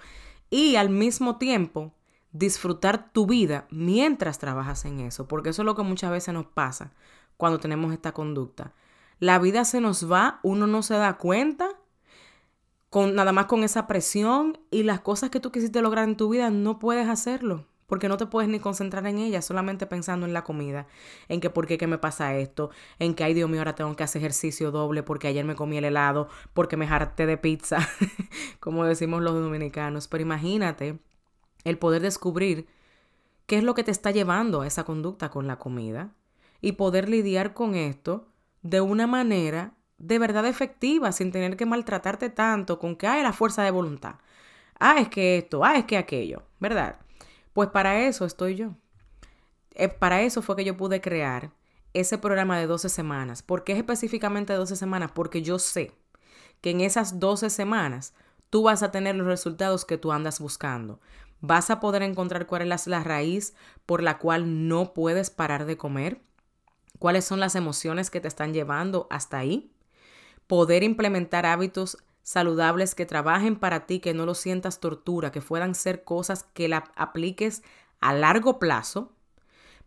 y 0.48 0.76
al 0.76 0.88
mismo 0.88 1.36
tiempo 1.36 1.92
disfrutar 2.32 3.12
tu 3.12 3.26
vida 3.26 3.66
mientras 3.70 4.38
trabajas 4.38 4.86
en 4.86 5.00
eso, 5.00 5.28
porque 5.28 5.50
eso 5.50 5.62
es 5.62 5.66
lo 5.66 5.74
que 5.74 5.82
muchas 5.82 6.10
veces 6.10 6.32
nos 6.32 6.46
pasa 6.46 6.92
cuando 7.36 7.60
tenemos 7.60 7.92
esta 7.92 8.12
conducta. 8.12 8.72
La 9.20 9.38
vida 9.38 9.64
se 9.64 9.80
nos 9.80 10.10
va, 10.10 10.40
uno 10.42 10.66
no 10.66 10.82
se 10.82 10.94
da 10.94 11.18
cuenta 11.18 11.68
con 12.88 13.14
nada 13.14 13.32
más 13.32 13.46
con 13.46 13.64
esa 13.64 13.86
presión 13.86 14.58
y 14.70 14.82
las 14.82 15.00
cosas 15.00 15.28
que 15.28 15.40
tú 15.40 15.52
quisiste 15.52 15.82
lograr 15.82 16.08
en 16.08 16.16
tu 16.16 16.28
vida 16.30 16.50
no 16.50 16.78
puedes 16.78 17.08
hacerlo 17.08 17.66
porque 17.86 18.08
no 18.08 18.16
te 18.16 18.26
puedes 18.26 18.48
ni 18.48 18.58
concentrar 18.60 19.06
en 19.06 19.18
ella, 19.18 19.42
solamente 19.42 19.86
pensando 19.86 20.26
en 20.26 20.32
la 20.32 20.44
comida, 20.44 20.86
en 21.28 21.40
que 21.40 21.50
por 21.50 21.66
qué 21.66 21.78
que 21.78 21.86
me 21.86 21.98
pasa 21.98 22.36
esto, 22.36 22.70
en 22.98 23.14
que 23.14 23.24
ay 23.24 23.34
Dios 23.34 23.48
mío, 23.48 23.60
ahora 23.60 23.74
tengo 23.74 23.94
que 23.96 24.04
hacer 24.04 24.22
ejercicio 24.22 24.70
doble 24.70 25.02
porque 25.02 25.28
ayer 25.28 25.44
me 25.44 25.54
comí 25.54 25.76
el 25.78 25.84
helado, 25.84 26.28
porque 26.52 26.76
me 26.76 26.86
harté 26.86 27.26
de 27.26 27.36
pizza, 27.36 27.78
como 28.60 28.84
decimos 28.84 29.22
los 29.22 29.34
dominicanos. 29.34 30.08
Pero 30.08 30.22
imagínate 30.22 30.98
el 31.64 31.78
poder 31.78 32.02
descubrir 32.02 32.66
qué 33.46 33.58
es 33.58 33.64
lo 33.64 33.74
que 33.74 33.84
te 33.84 33.90
está 33.90 34.10
llevando 34.10 34.62
a 34.62 34.66
esa 34.66 34.84
conducta 34.84 35.30
con 35.30 35.46
la 35.46 35.58
comida 35.58 36.12
y 36.60 36.72
poder 36.72 37.08
lidiar 37.08 37.54
con 37.54 37.74
esto 37.74 38.28
de 38.62 38.80
una 38.80 39.06
manera 39.06 39.74
de 39.98 40.18
verdad 40.18 40.46
efectiva, 40.46 41.12
sin 41.12 41.32
tener 41.32 41.56
que 41.56 41.66
maltratarte 41.66 42.30
tanto 42.30 42.78
con 42.78 42.96
que, 42.96 43.06
hay 43.06 43.22
la 43.22 43.32
fuerza 43.32 43.62
de 43.62 43.70
voluntad. 43.70 44.16
Ah, 44.78 44.96
es 44.98 45.08
que 45.08 45.38
esto, 45.38 45.64
ah, 45.64 45.76
es 45.76 45.84
que 45.84 45.96
aquello, 45.96 46.42
¿verdad? 46.58 46.98
Pues 47.54 47.70
para 47.70 48.06
eso 48.06 48.26
estoy 48.26 48.56
yo. 48.56 48.74
Eh, 49.70 49.88
para 49.88 50.22
eso 50.22 50.42
fue 50.42 50.56
que 50.56 50.64
yo 50.64 50.76
pude 50.76 51.00
crear 51.00 51.52
ese 51.94 52.18
programa 52.18 52.58
de 52.58 52.66
12 52.66 52.88
semanas. 52.88 53.42
¿Por 53.42 53.64
qué 53.64 53.72
es 53.72 53.78
específicamente 53.78 54.52
12 54.52 54.76
semanas? 54.76 55.12
Porque 55.14 55.40
yo 55.40 55.58
sé 55.58 55.92
que 56.60 56.70
en 56.70 56.80
esas 56.80 57.20
12 57.20 57.50
semanas 57.50 58.12
tú 58.50 58.64
vas 58.64 58.82
a 58.82 58.90
tener 58.90 59.14
los 59.14 59.26
resultados 59.26 59.84
que 59.84 59.98
tú 59.98 60.12
andas 60.12 60.40
buscando. 60.40 61.00
Vas 61.40 61.70
a 61.70 61.78
poder 61.78 62.02
encontrar 62.02 62.46
cuál 62.46 62.72
es 62.72 62.86
la 62.88 63.04
raíz 63.04 63.54
por 63.86 64.02
la 64.02 64.18
cual 64.18 64.68
no 64.68 64.92
puedes 64.92 65.30
parar 65.30 65.64
de 65.64 65.76
comer, 65.76 66.20
cuáles 66.98 67.24
son 67.24 67.38
las 67.38 67.54
emociones 67.54 68.10
que 68.10 68.20
te 68.20 68.28
están 68.28 68.52
llevando 68.52 69.06
hasta 69.10 69.38
ahí, 69.38 69.70
poder 70.46 70.82
implementar 70.82 71.46
hábitos 71.46 71.98
saludables 72.24 72.94
que 72.94 73.06
trabajen 73.06 73.54
para 73.54 73.86
ti, 73.86 74.00
que 74.00 74.14
no 74.14 74.26
lo 74.26 74.34
sientas 74.34 74.80
tortura, 74.80 75.30
que 75.30 75.42
puedan 75.42 75.76
ser 75.76 76.02
cosas 76.02 76.42
que 76.42 76.66
la 76.68 76.90
apliques 76.96 77.62
a 78.00 78.12
largo 78.12 78.58
plazo 78.58 79.12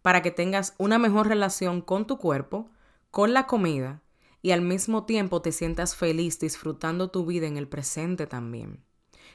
para 0.01 0.21
que 0.21 0.31
tengas 0.31 0.75
una 0.77 0.99
mejor 0.99 1.27
relación 1.27 1.81
con 1.81 2.07
tu 2.07 2.17
cuerpo, 2.17 2.69
con 3.11 3.33
la 3.33 3.47
comida 3.47 4.01
y 4.41 4.51
al 4.51 4.61
mismo 4.61 5.05
tiempo 5.05 5.41
te 5.41 5.51
sientas 5.51 5.95
feliz 5.95 6.39
disfrutando 6.39 7.09
tu 7.09 7.25
vida 7.25 7.47
en 7.47 7.57
el 7.57 7.67
presente 7.67 8.27
también. 8.27 8.83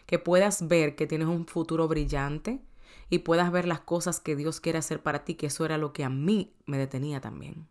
Que 0.06 0.18
puedas 0.18 0.68
ver 0.68 0.94
que 0.94 1.08
tienes 1.08 1.28
un 1.28 1.46
futuro 1.46 1.88
brillante 1.88 2.62
y 3.10 3.18
puedas 3.18 3.50
ver 3.50 3.66
las 3.66 3.80
cosas 3.80 4.20
que 4.20 4.36
Dios 4.36 4.60
quiere 4.60 4.78
hacer 4.78 5.02
para 5.02 5.24
ti, 5.24 5.34
que 5.34 5.46
eso 5.46 5.64
era 5.64 5.76
lo 5.76 5.92
que 5.92 6.04
a 6.04 6.08
mí 6.08 6.54
me 6.66 6.78
detenía 6.78 7.20
también. 7.20 7.66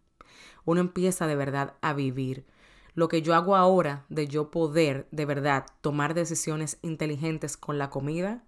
Uno 0.66 0.82
empieza 0.82 1.26
de 1.26 1.36
verdad 1.36 1.76
a 1.82 1.94
vivir 1.94 2.46
lo 2.94 3.08
que 3.08 3.22
yo 3.22 3.36
hago 3.36 3.56
ahora 3.56 4.06
de 4.10 4.28
yo 4.28 4.52
poder 4.52 5.08
de 5.12 5.26
verdad 5.26 5.66
tomar 5.82 6.14
decisiones 6.14 6.78
inteligentes 6.82 7.58
con 7.58 7.78
la 7.78 7.90
comida, 7.90 8.44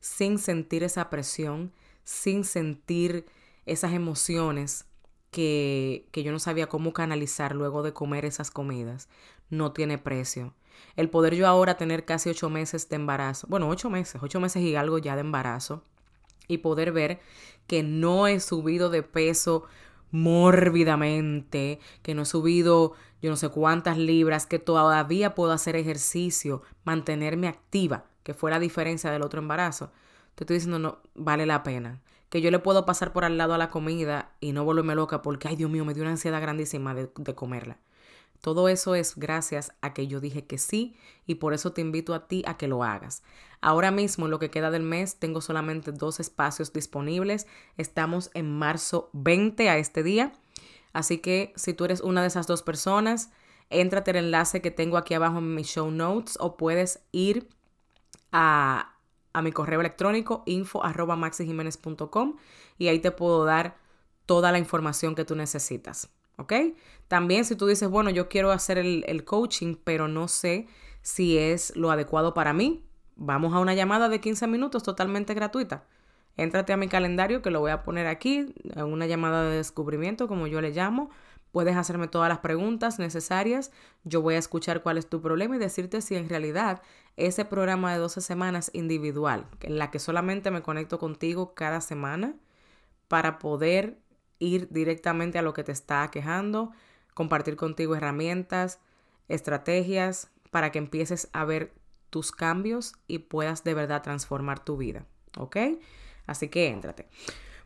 sin 0.00 0.38
sentir 0.38 0.84
esa 0.84 1.10
presión, 1.10 1.72
sin 2.04 2.44
sentir 2.44 3.26
esas 3.66 3.92
emociones 3.92 4.86
que, 5.30 6.08
que 6.12 6.22
yo 6.22 6.32
no 6.32 6.38
sabía 6.38 6.68
cómo 6.68 6.92
canalizar 6.92 7.54
luego 7.54 7.82
de 7.82 7.92
comer 7.92 8.24
esas 8.24 8.50
comidas, 8.50 9.08
no 9.50 9.72
tiene 9.72 9.98
precio. 9.98 10.54
El 10.96 11.10
poder 11.10 11.34
yo 11.34 11.46
ahora 11.46 11.76
tener 11.76 12.04
casi 12.04 12.30
ocho 12.30 12.50
meses 12.50 12.88
de 12.88 12.96
embarazo, 12.96 13.46
bueno, 13.48 13.68
ocho 13.68 13.90
meses, 13.90 14.22
ocho 14.22 14.40
meses 14.40 14.62
y 14.62 14.76
algo 14.76 14.98
ya 14.98 15.16
de 15.16 15.22
embarazo, 15.22 15.82
y 16.46 16.58
poder 16.58 16.92
ver 16.92 17.20
que 17.66 17.82
no 17.82 18.26
he 18.26 18.40
subido 18.40 18.88
de 18.88 19.02
peso 19.02 19.64
mórbidamente, 20.10 21.80
que 22.02 22.14
no 22.14 22.22
he 22.22 22.26
subido 22.26 22.94
yo 23.20 23.30
no 23.30 23.36
sé 23.36 23.48
cuántas 23.48 23.98
libras, 23.98 24.46
que 24.46 24.58
todavía 24.58 25.34
puedo 25.34 25.52
hacer 25.52 25.76
ejercicio, 25.76 26.62
mantenerme 26.84 27.48
activa, 27.48 28.04
que 28.22 28.34
fue 28.34 28.50
la 28.50 28.60
diferencia 28.60 29.10
del 29.10 29.22
otro 29.22 29.40
embarazo. 29.40 29.90
Te 30.34 30.44
estoy 30.44 30.56
diciendo, 30.56 30.78
no, 30.78 30.98
vale 31.14 31.46
la 31.46 31.62
pena. 31.62 32.00
Que 32.28 32.40
yo 32.40 32.50
le 32.50 32.58
puedo 32.58 32.84
pasar 32.84 33.12
por 33.12 33.24
al 33.24 33.38
lado 33.38 33.54
a 33.54 33.58
la 33.58 33.70
comida 33.70 34.32
y 34.40 34.52
no 34.52 34.64
volverme 34.64 34.94
loca 34.94 35.22
porque, 35.22 35.48
ay 35.48 35.56
Dios 35.56 35.70
mío, 35.70 35.84
me 35.84 35.94
dio 35.94 36.02
una 36.02 36.12
ansiedad 36.12 36.40
grandísima 36.40 36.94
de, 36.94 37.10
de 37.16 37.34
comerla. 37.34 37.78
Todo 38.40 38.68
eso 38.68 38.94
es 38.94 39.16
gracias 39.16 39.72
a 39.80 39.94
que 39.94 40.06
yo 40.06 40.20
dije 40.20 40.46
que 40.46 40.58
sí 40.58 40.96
y 41.26 41.36
por 41.36 41.54
eso 41.54 41.72
te 41.72 41.80
invito 41.80 42.14
a 42.14 42.28
ti 42.28 42.44
a 42.46 42.56
que 42.56 42.68
lo 42.68 42.84
hagas. 42.84 43.22
Ahora 43.60 43.90
mismo, 43.90 44.26
en 44.26 44.30
lo 44.30 44.38
que 44.38 44.50
queda 44.50 44.70
del 44.70 44.84
mes, 44.84 45.16
tengo 45.16 45.40
solamente 45.40 45.90
dos 45.90 46.20
espacios 46.20 46.72
disponibles. 46.72 47.48
Estamos 47.76 48.30
en 48.34 48.56
marzo 48.56 49.10
20 49.12 49.68
a 49.68 49.78
este 49.78 50.04
día. 50.04 50.32
Así 50.92 51.18
que 51.18 51.52
si 51.56 51.74
tú 51.74 51.84
eres 51.84 52.00
una 52.00 52.22
de 52.22 52.28
esas 52.28 52.46
dos 52.46 52.62
personas, 52.62 53.30
éntrate 53.70 54.12
el 54.12 54.16
enlace 54.16 54.62
que 54.62 54.70
tengo 54.70 54.96
aquí 54.96 55.14
abajo 55.14 55.38
en 55.38 55.54
mis 55.54 55.68
show 55.68 55.90
notes 55.90 56.36
o 56.40 56.56
puedes 56.56 57.00
ir 57.12 57.48
a, 58.32 58.94
a 59.32 59.42
mi 59.42 59.52
correo 59.52 59.80
electrónico 59.80 60.42
info 60.46 60.84
arroba 60.84 61.18
y 62.78 62.88
ahí 62.88 62.98
te 62.98 63.10
puedo 63.10 63.44
dar 63.44 63.76
toda 64.26 64.52
la 64.52 64.58
información 64.58 65.14
que 65.14 65.24
tú 65.24 65.34
necesitas. 65.34 66.10
¿ok? 66.38 66.52
También 67.08 67.44
si 67.44 67.56
tú 67.56 67.66
dices, 67.66 67.88
bueno, 67.88 68.10
yo 68.10 68.28
quiero 68.28 68.50
hacer 68.50 68.78
el, 68.78 69.24
coaching, 69.24 69.76
pero 69.84 70.08
no 70.08 70.28
sé 70.28 70.66
si 71.02 71.36
es 71.36 71.76
lo 71.76 71.90
adecuado 71.90 72.32
para 72.32 72.52
mí, 72.52 72.84
vamos 73.16 73.54
a 73.54 73.58
una 73.58 73.74
llamada 73.74 74.08
de 74.08 74.20
15 74.20 74.46
minutos 74.46 74.82
totalmente 74.82 75.34
gratuita. 75.34 75.84
Éntrate 76.38 76.72
a 76.72 76.76
mi 76.76 76.86
calendario 76.86 77.42
que 77.42 77.50
lo 77.50 77.58
voy 77.58 77.72
a 77.72 77.82
poner 77.82 78.06
aquí, 78.06 78.54
una 78.76 79.06
llamada 79.06 79.42
de 79.42 79.56
descubrimiento, 79.56 80.28
como 80.28 80.46
yo 80.46 80.60
le 80.60 80.70
llamo. 80.70 81.10
Puedes 81.50 81.76
hacerme 81.76 82.06
todas 82.06 82.28
las 82.28 82.38
preguntas 82.38 83.00
necesarias. 83.00 83.72
Yo 84.04 84.22
voy 84.22 84.36
a 84.36 84.38
escuchar 84.38 84.82
cuál 84.82 84.98
es 84.98 85.08
tu 85.08 85.20
problema 85.20 85.56
y 85.56 85.58
decirte 85.58 86.00
si 86.00 86.14
en 86.14 86.28
realidad 86.28 86.80
ese 87.16 87.44
programa 87.44 87.92
de 87.92 87.98
12 87.98 88.20
semanas 88.20 88.70
individual, 88.72 89.46
en 89.62 89.78
la 89.78 89.90
que 89.90 89.98
solamente 89.98 90.52
me 90.52 90.62
conecto 90.62 91.00
contigo 91.00 91.54
cada 91.54 91.80
semana 91.80 92.36
para 93.08 93.40
poder 93.40 93.98
ir 94.38 94.68
directamente 94.70 95.38
a 95.38 95.42
lo 95.42 95.52
que 95.54 95.64
te 95.64 95.72
está 95.72 96.08
quejando, 96.12 96.70
compartir 97.14 97.56
contigo 97.56 97.96
herramientas, 97.96 98.78
estrategias 99.26 100.30
para 100.52 100.70
que 100.70 100.78
empieces 100.78 101.30
a 101.32 101.44
ver 101.44 101.72
tus 102.10 102.30
cambios 102.30 102.94
y 103.08 103.18
puedas 103.18 103.64
de 103.64 103.74
verdad 103.74 104.02
transformar 104.02 104.60
tu 104.60 104.76
vida. 104.76 105.04
¿Ok? 105.36 105.56
Así 106.28 106.48
que 106.48 106.68
éntrate. 106.68 107.08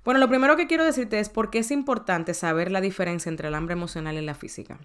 Bueno, 0.04 0.18
lo 0.18 0.28
primero 0.28 0.56
que 0.56 0.66
quiero 0.66 0.84
decirte 0.84 1.20
es 1.20 1.28
por 1.28 1.50
qué 1.50 1.58
es 1.58 1.70
importante 1.70 2.32
saber 2.32 2.70
la 2.70 2.80
diferencia 2.80 3.28
entre 3.28 3.48
el 3.48 3.54
hambre 3.54 3.74
emocional 3.74 4.16
y 4.16 4.22
la 4.22 4.34
física. 4.34 4.80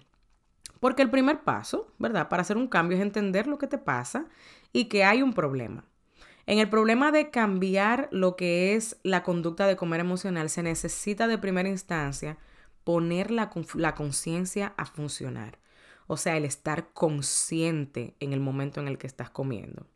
Porque 0.80 1.02
el 1.02 1.10
primer 1.10 1.40
paso, 1.40 1.92
¿verdad? 1.98 2.28
Para 2.28 2.42
hacer 2.42 2.56
un 2.56 2.68
cambio 2.68 2.98
es 2.98 3.02
entender 3.02 3.46
lo 3.46 3.58
que 3.58 3.66
te 3.66 3.78
pasa 3.78 4.26
y 4.72 4.84
que 4.84 5.04
hay 5.04 5.22
un 5.22 5.32
problema. 5.32 5.84
En 6.46 6.58
el 6.58 6.68
problema 6.70 7.12
de 7.12 7.30
cambiar 7.30 8.08
lo 8.10 8.36
que 8.36 8.74
es 8.74 8.96
la 9.02 9.22
conducta 9.22 9.66
de 9.66 9.76
comer 9.76 10.00
emocional, 10.00 10.48
se 10.48 10.62
necesita 10.62 11.26
de 11.26 11.36
primera 11.36 11.68
instancia 11.68 12.38
poner 12.84 13.30
la, 13.30 13.50
conciencia 13.94 14.72
a 14.78 14.86
funcionar. 14.86 15.58
O 16.06 16.16
sea, 16.16 16.38
el 16.38 16.46
estar 16.46 16.92
consciente 16.94 18.16
en 18.18 18.32
el 18.32 18.40
momento 18.40 18.80
en 18.80 18.88
el 18.88 18.96
que 18.96 19.06
estás 19.06 19.28
comiendo. 19.28 19.86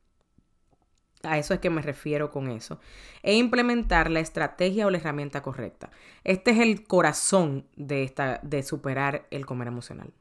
A 1.23 1.39
eso 1.39 1.55
es 1.55 1.61
que 1.61 1.71
me 1.71 1.83
refiero 1.83 2.31
con 2.31 2.51
eso. 2.51 2.81
E 3.23 3.35
implementar 3.35 4.11
la 4.11 4.21
estrategia 4.21 4.87
o 4.87 4.91
la 4.91 4.99
herramienta 4.99 5.43
correcta. 5.43 5.91
Este 6.25 6.51
es 6.51 6.59
el 6.59 6.85
corazón 6.85 7.67
de, 7.77 8.03
esta, 8.03 8.41
de 8.43 8.63
superar 8.63 9.27
el 9.31 9.47
comer 9.47 9.69
emocional. 9.69 10.13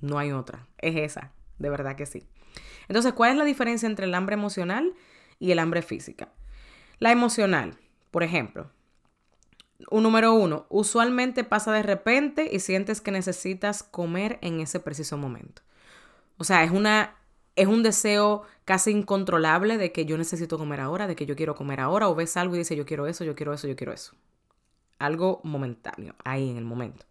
No 0.00 0.18
hay 0.18 0.32
otra. 0.32 0.66
Es 0.78 0.96
esa. 0.96 1.32
De 1.58 1.70
verdad 1.70 1.96
que 1.96 2.06
sí. 2.06 2.26
Entonces, 2.88 3.12
¿cuál 3.12 3.32
es 3.32 3.36
la 3.36 3.44
diferencia 3.44 3.86
entre 3.86 4.06
el 4.06 4.14
hambre 4.14 4.34
emocional 4.34 4.94
y 5.38 5.50
el 5.50 5.58
hambre 5.58 5.82
física. 5.82 6.28
La 6.98 7.12
emocional, 7.12 7.78
por 8.10 8.22
ejemplo. 8.22 8.70
Un 9.90 10.02
número 10.02 10.32
uno, 10.32 10.66
usualmente 10.70 11.44
pasa 11.44 11.70
de 11.72 11.82
repente 11.82 12.48
y 12.50 12.60
sientes 12.60 13.00
que 13.00 13.10
necesitas 13.10 13.82
comer 13.82 14.38
en 14.40 14.60
ese 14.60 14.80
preciso 14.80 15.18
momento. 15.18 15.62
O 16.38 16.44
sea, 16.44 16.64
es 16.64 16.70
una 16.70 17.15
es 17.56 17.66
un 17.66 17.82
deseo 17.82 18.42
casi 18.64 18.90
incontrolable 18.90 19.78
de 19.78 19.90
que 19.90 20.04
yo 20.04 20.18
necesito 20.18 20.58
comer 20.58 20.80
ahora, 20.80 21.06
de 21.06 21.16
que 21.16 21.26
yo 21.26 21.34
quiero 21.36 21.54
comer 21.54 21.80
ahora, 21.80 22.08
o 22.08 22.14
ves 22.14 22.36
algo 22.36 22.54
y 22.54 22.58
dices 22.58 22.76
yo 22.76 22.86
quiero 22.86 23.06
eso, 23.06 23.24
yo 23.24 23.34
quiero 23.34 23.52
eso, 23.52 23.66
yo 23.66 23.76
quiero 23.76 23.92
eso. 23.92 24.14
Algo 24.98 25.40
momentáneo, 25.42 26.14
ahí 26.24 26.48
en 26.48 26.58
el 26.58 26.64
momento. 26.64 27.06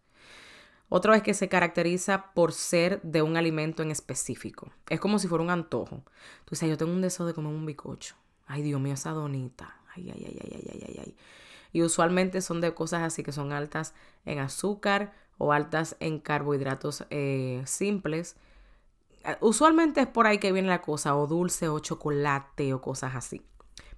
Otro 0.87 1.13
es 1.15 1.23
que 1.23 1.33
se 1.33 1.49
caracteriza 1.49 2.31
por 2.33 2.53
ser 2.53 3.01
de 3.01 3.23
un 3.23 3.37
alimento 3.37 3.81
en 3.81 3.89
específico. 3.89 4.71
Es 4.87 4.99
como 4.99 5.17
si 5.17 5.27
fuera 5.27 5.43
un 5.43 5.49
antojo. 5.49 6.03
Tú 6.45 6.51
dices, 6.51 6.69
yo 6.69 6.77
tengo 6.77 6.93
un 6.93 7.01
deseo 7.01 7.25
de 7.25 7.33
comer 7.33 7.51
un 7.51 7.65
bicocho. 7.65 8.15
Ay, 8.45 8.61
Dios 8.61 8.79
mío, 8.79 8.93
esa 8.93 9.11
donita. 9.11 9.81
Ay, 9.95 10.11
ay, 10.11 10.25
ay, 10.27 10.39
ay, 10.43 10.69
ay, 10.71 10.83
ay, 10.87 10.99
ay. 11.05 11.15
Y 11.73 11.81
usualmente 11.81 12.41
son 12.41 12.61
de 12.61 12.73
cosas 12.73 13.01
así 13.01 13.23
que 13.23 13.31
son 13.31 13.51
altas 13.51 13.95
en 14.25 14.39
azúcar 14.39 15.13
o 15.37 15.51
altas 15.51 15.97
en 15.99 16.19
carbohidratos 16.19 17.05
eh, 17.09 17.63
simples. 17.65 18.37
Eh, 19.25 19.37
usualmente 19.41 20.01
es 20.01 20.07
por 20.07 20.27
ahí 20.27 20.37
que 20.37 20.51
viene 20.51 20.69
la 20.69 20.81
cosa, 20.81 21.15
o 21.15 21.27
dulce, 21.27 21.67
o 21.69 21.79
chocolate, 21.79 22.73
o 22.73 22.81
cosas 22.81 23.15
así. 23.15 23.41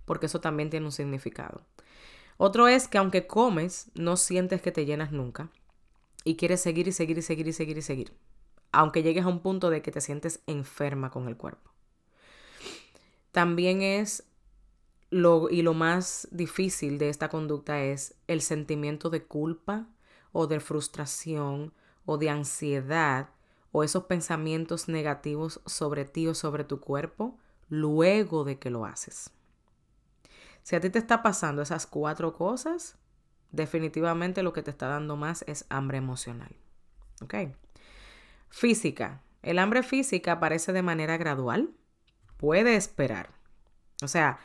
Porque 0.06 0.28
eso 0.28 0.42
también 0.42 0.70
tiene 0.70 0.86
un 0.86 0.92
significado. 0.92 1.62
Otro 2.38 2.68
es 2.68 2.88
que 2.88 2.98
aunque 2.98 3.28
comes, 3.28 3.92
no 3.96 4.16
sientes 4.18 4.62
que 4.62 4.72
te 4.72 4.86
llenas 4.86 5.12
nunca 5.12 5.50
y 6.24 6.36
quieres 6.36 6.62
seguir 6.62 6.88
y 6.88 6.92
seguir 6.92 7.18
y 7.18 7.22
seguir 7.22 7.48
y 7.48 7.54
seguir 7.54 7.78
y 7.78 7.82
seguir, 7.82 8.14
aunque 8.72 9.04
llegues 9.04 9.26
a 9.26 9.30
un 9.30 9.42
punto 9.42 9.70
de 9.70 9.82
que 9.82 9.92
te 9.92 10.02
sientes 10.02 10.42
enferma 10.46 11.10
con 11.10 11.28
el 11.28 11.38
cuerpo. 11.38 11.72
también 13.32 13.82
es 13.82 14.24
lo, 15.10 15.50
y 15.50 15.62
lo 15.62 15.74
más 15.74 16.28
difícil 16.32 16.98
de 16.98 17.10
esta 17.10 17.30
conducta 17.30 17.82
es 17.82 18.16
el 18.28 18.42
sentimiento 18.42 19.10
de 19.10 19.24
culpa 19.24 19.88
o 20.32 20.48
de 20.48 20.60
frustración 20.60 21.74
o 22.06 22.18
de 22.18 22.30
ansiedad 22.30 23.30
o 23.72 23.84
esos 23.84 24.06
pensamientos 24.06 24.88
negativos 24.88 25.62
sobre 25.66 26.06
ti 26.06 26.28
o 26.28 26.34
sobre 26.34 26.64
tu 26.64 26.80
cuerpo 26.80 27.38
luego 27.70 28.44
de 28.44 28.60
que 28.60 28.70
lo 28.70 28.86
haces. 28.86 29.32
Si 30.64 30.76
a 30.76 30.80
ti 30.80 30.90
te 30.90 31.00
está 31.00 31.24
pasando 31.24 31.62
esas 31.62 31.88
cuatro 31.88 32.34
cosas, 32.34 32.98
definitivamente 33.52 34.44
lo 34.44 34.54
que 34.54 34.64
te 34.64 34.72
está 34.72 34.88
dando 34.88 35.16
más 35.16 35.44
es 35.48 35.66
hambre 35.70 35.98
emocional. 35.98 36.56
¿Ok? 37.22 37.36
Física. 38.50 39.22
El 39.42 39.60
hambre 39.60 39.84
física 39.84 40.34
aparece 40.34 40.74
de 40.74 40.82
manera 40.82 41.18
gradual. 41.18 41.72
Puede 42.38 42.76
esperar. 42.76 43.30
O 44.04 44.08
sea, 44.08 44.40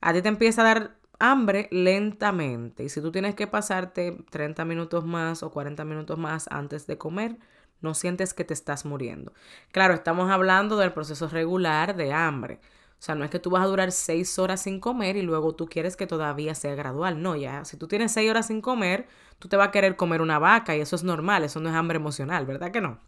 a 0.00 0.12
ti 0.12 0.22
te 0.22 0.28
empieza 0.28 0.62
a 0.62 0.64
dar 0.64 0.96
hambre 1.18 1.68
lentamente. 1.70 2.84
Y 2.84 2.88
si 2.88 3.00
tú 3.00 3.10
tienes 3.10 3.34
que 3.34 3.46
pasarte 3.46 4.18
30 4.30 4.64
minutos 4.64 5.04
más 5.04 5.42
o 5.42 5.50
40 5.50 5.84
minutos 5.84 6.18
más 6.18 6.46
antes 6.50 6.86
de 6.86 6.98
comer, 6.98 7.38
no 7.84 7.94
sientes 7.94 8.34
que 8.34 8.44
te 8.44 8.54
estás 8.54 8.84
muriendo. 8.84 9.32
Claro, 9.70 9.94
estamos 9.94 10.30
hablando 10.30 10.76
del 10.76 10.92
proceso 10.92 11.28
regular 11.28 11.94
de 11.94 12.12
hambre. 12.12 12.60
O 12.98 13.02
sea, 13.04 13.14
no 13.14 13.24
es 13.24 13.30
que 13.30 13.38
tú 13.38 13.50
vas 13.50 13.62
a 13.62 13.66
durar 13.66 13.92
6 13.92 14.38
horas 14.38 14.62
sin 14.62 14.80
comer 14.80 15.16
y 15.16 15.22
luego 15.22 15.54
tú 15.54 15.66
quieres 15.66 15.96
que 15.96 16.06
todavía 16.06 16.54
sea 16.54 16.74
gradual. 16.74 17.22
No, 17.22 17.36
ya, 17.36 17.64
si 17.64 17.76
tú 17.76 17.86
tienes 17.86 18.12
6 18.12 18.30
horas 18.30 18.46
sin 18.48 18.60
comer, 18.60 19.06
tú 19.38 19.48
te 19.48 19.56
vas 19.56 19.68
a 19.68 19.70
querer 19.70 19.94
comer 19.94 20.22
una 20.22 20.38
vaca 20.38 20.74
y 20.74 20.80
eso 20.80 20.96
es 20.96 21.04
normal, 21.04 21.44
eso 21.44 21.60
no 21.60 21.68
es 21.68 21.74
hambre 21.74 21.96
emocional, 21.96 22.46
¿verdad 22.46 22.72
que 22.72 22.80
no? 22.80 22.98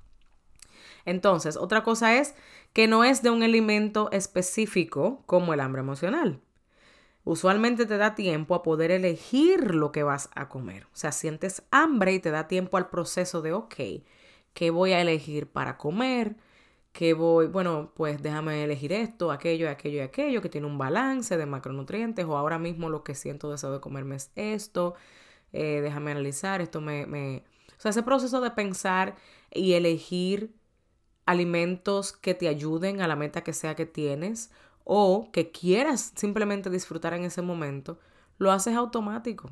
Entonces, 1.04 1.56
otra 1.56 1.82
cosa 1.82 2.16
es 2.16 2.34
que 2.72 2.86
no 2.86 3.04
es 3.04 3.22
de 3.22 3.30
un 3.30 3.42
alimento 3.42 4.10
específico 4.12 5.22
como 5.26 5.54
el 5.54 5.60
hambre 5.60 5.80
emocional 5.80 6.40
usualmente 7.26 7.86
te 7.86 7.96
da 7.98 8.14
tiempo 8.14 8.54
a 8.54 8.62
poder 8.62 8.92
elegir 8.92 9.74
lo 9.74 9.90
que 9.90 10.04
vas 10.04 10.30
a 10.36 10.48
comer. 10.48 10.84
O 10.84 10.96
sea, 10.96 11.10
sientes 11.10 11.64
hambre 11.72 12.14
y 12.14 12.20
te 12.20 12.30
da 12.30 12.46
tiempo 12.46 12.76
al 12.76 12.88
proceso 12.88 13.42
de, 13.42 13.52
ok, 13.52 13.74
¿qué 14.56 14.70
voy 14.70 14.92
a 14.92 15.02
elegir 15.02 15.48
para 15.52 15.78
comer? 15.78 16.36
¿Qué 16.92 17.14
voy? 17.14 17.46
Bueno, 17.48 17.92
pues 17.96 18.22
déjame 18.22 18.64
elegir 18.64 18.92
esto, 18.92 19.30
aquello, 19.32 19.70
aquello 19.70 19.98
y 19.98 20.00
aquello, 20.00 20.42
que 20.42 20.48
tiene 20.48 20.66
un 20.66 20.78
balance 20.78 21.36
de 21.36 21.46
macronutrientes, 21.46 22.24
o 22.26 22.36
ahora 22.38 22.58
mismo 22.58 22.90
lo 22.90 23.04
que 23.04 23.14
siento 23.14 23.50
deseo 23.50 23.72
de 23.72 23.80
comerme 23.80 24.16
es 24.16 24.32
esto, 24.36 24.94
eh, 25.52 25.80
déjame 25.82 26.12
analizar, 26.12 26.60
esto 26.62 26.80
me, 26.80 27.06
me... 27.06 27.44
O 27.78 27.80
sea, 27.80 27.90
ese 27.90 28.02
proceso 28.02 28.40
de 28.40 28.50
pensar 28.52 29.16
y 29.52 29.74
elegir 29.74 30.54
alimentos 31.26 32.12
que 32.12 32.34
te 32.34 32.48
ayuden 32.48 33.02
a 33.02 33.08
la 33.08 33.16
meta 33.16 33.44
que 33.44 33.52
sea 33.52 33.76
que 33.76 33.86
tienes 33.86 34.50
o 34.84 35.30
que 35.32 35.50
quieras 35.52 36.12
simplemente 36.16 36.70
disfrutar 36.70 37.14
en 37.14 37.24
ese 37.24 37.42
momento, 37.42 37.98
lo 38.38 38.52
haces 38.52 38.74
automático. 38.76 39.50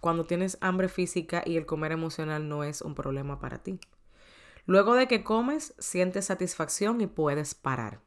Cuando 0.00 0.24
tienes 0.24 0.58
hambre 0.60 0.88
física 0.88 1.42
y 1.44 1.56
el 1.56 1.66
comer 1.66 1.92
emocional 1.92 2.48
no 2.48 2.64
es 2.64 2.82
un 2.82 2.94
problema 2.94 3.38
para 3.38 3.62
ti. 3.62 3.78
Luego 4.66 4.94
de 4.94 5.08
que 5.08 5.24
comes, 5.24 5.74
sientes 5.78 6.26
satisfacción 6.26 7.00
y 7.00 7.06
puedes 7.06 7.54
parar. 7.54 8.00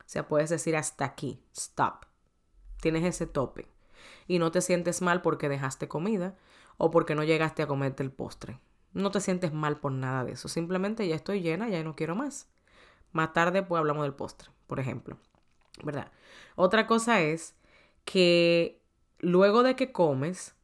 O 0.00 0.04
sea, 0.06 0.26
puedes 0.26 0.50
decir 0.50 0.76
hasta 0.76 1.04
aquí, 1.04 1.42
stop. 1.54 2.06
Tienes 2.80 3.04
ese 3.04 3.26
tope. 3.26 3.68
Y 4.26 4.38
no 4.38 4.50
te 4.50 4.60
sientes 4.60 5.02
mal 5.02 5.22
porque 5.22 5.48
dejaste 5.48 5.88
comida 5.88 6.36
o 6.76 6.90
porque 6.90 7.14
no 7.14 7.24
llegaste 7.24 7.62
a 7.62 7.66
comerte 7.66 8.02
el 8.02 8.10
postre. 8.10 8.60
No 8.92 9.10
te 9.10 9.20
sientes 9.20 9.52
mal 9.52 9.80
por 9.80 9.92
nada 9.92 10.24
de 10.24 10.32
eso. 10.32 10.48
Simplemente 10.48 11.06
ya 11.06 11.14
estoy 11.14 11.40
llena, 11.40 11.68
ya 11.68 11.82
no 11.84 11.94
quiero 11.94 12.14
más. 12.14 12.48
Más 13.12 13.32
tarde 13.32 13.62
pues 13.62 13.78
hablamos 13.78 14.04
del 14.04 14.14
postre, 14.14 14.50
por 14.66 14.80
ejemplo. 14.80 15.18
¿verdad? 15.84 16.10
Otra 16.56 16.86
cosa 16.86 17.20
es 17.20 17.54
que 18.04 18.80
luego 19.18 19.62
de 19.62 19.76
que 19.76 19.92
comes, 19.92 20.54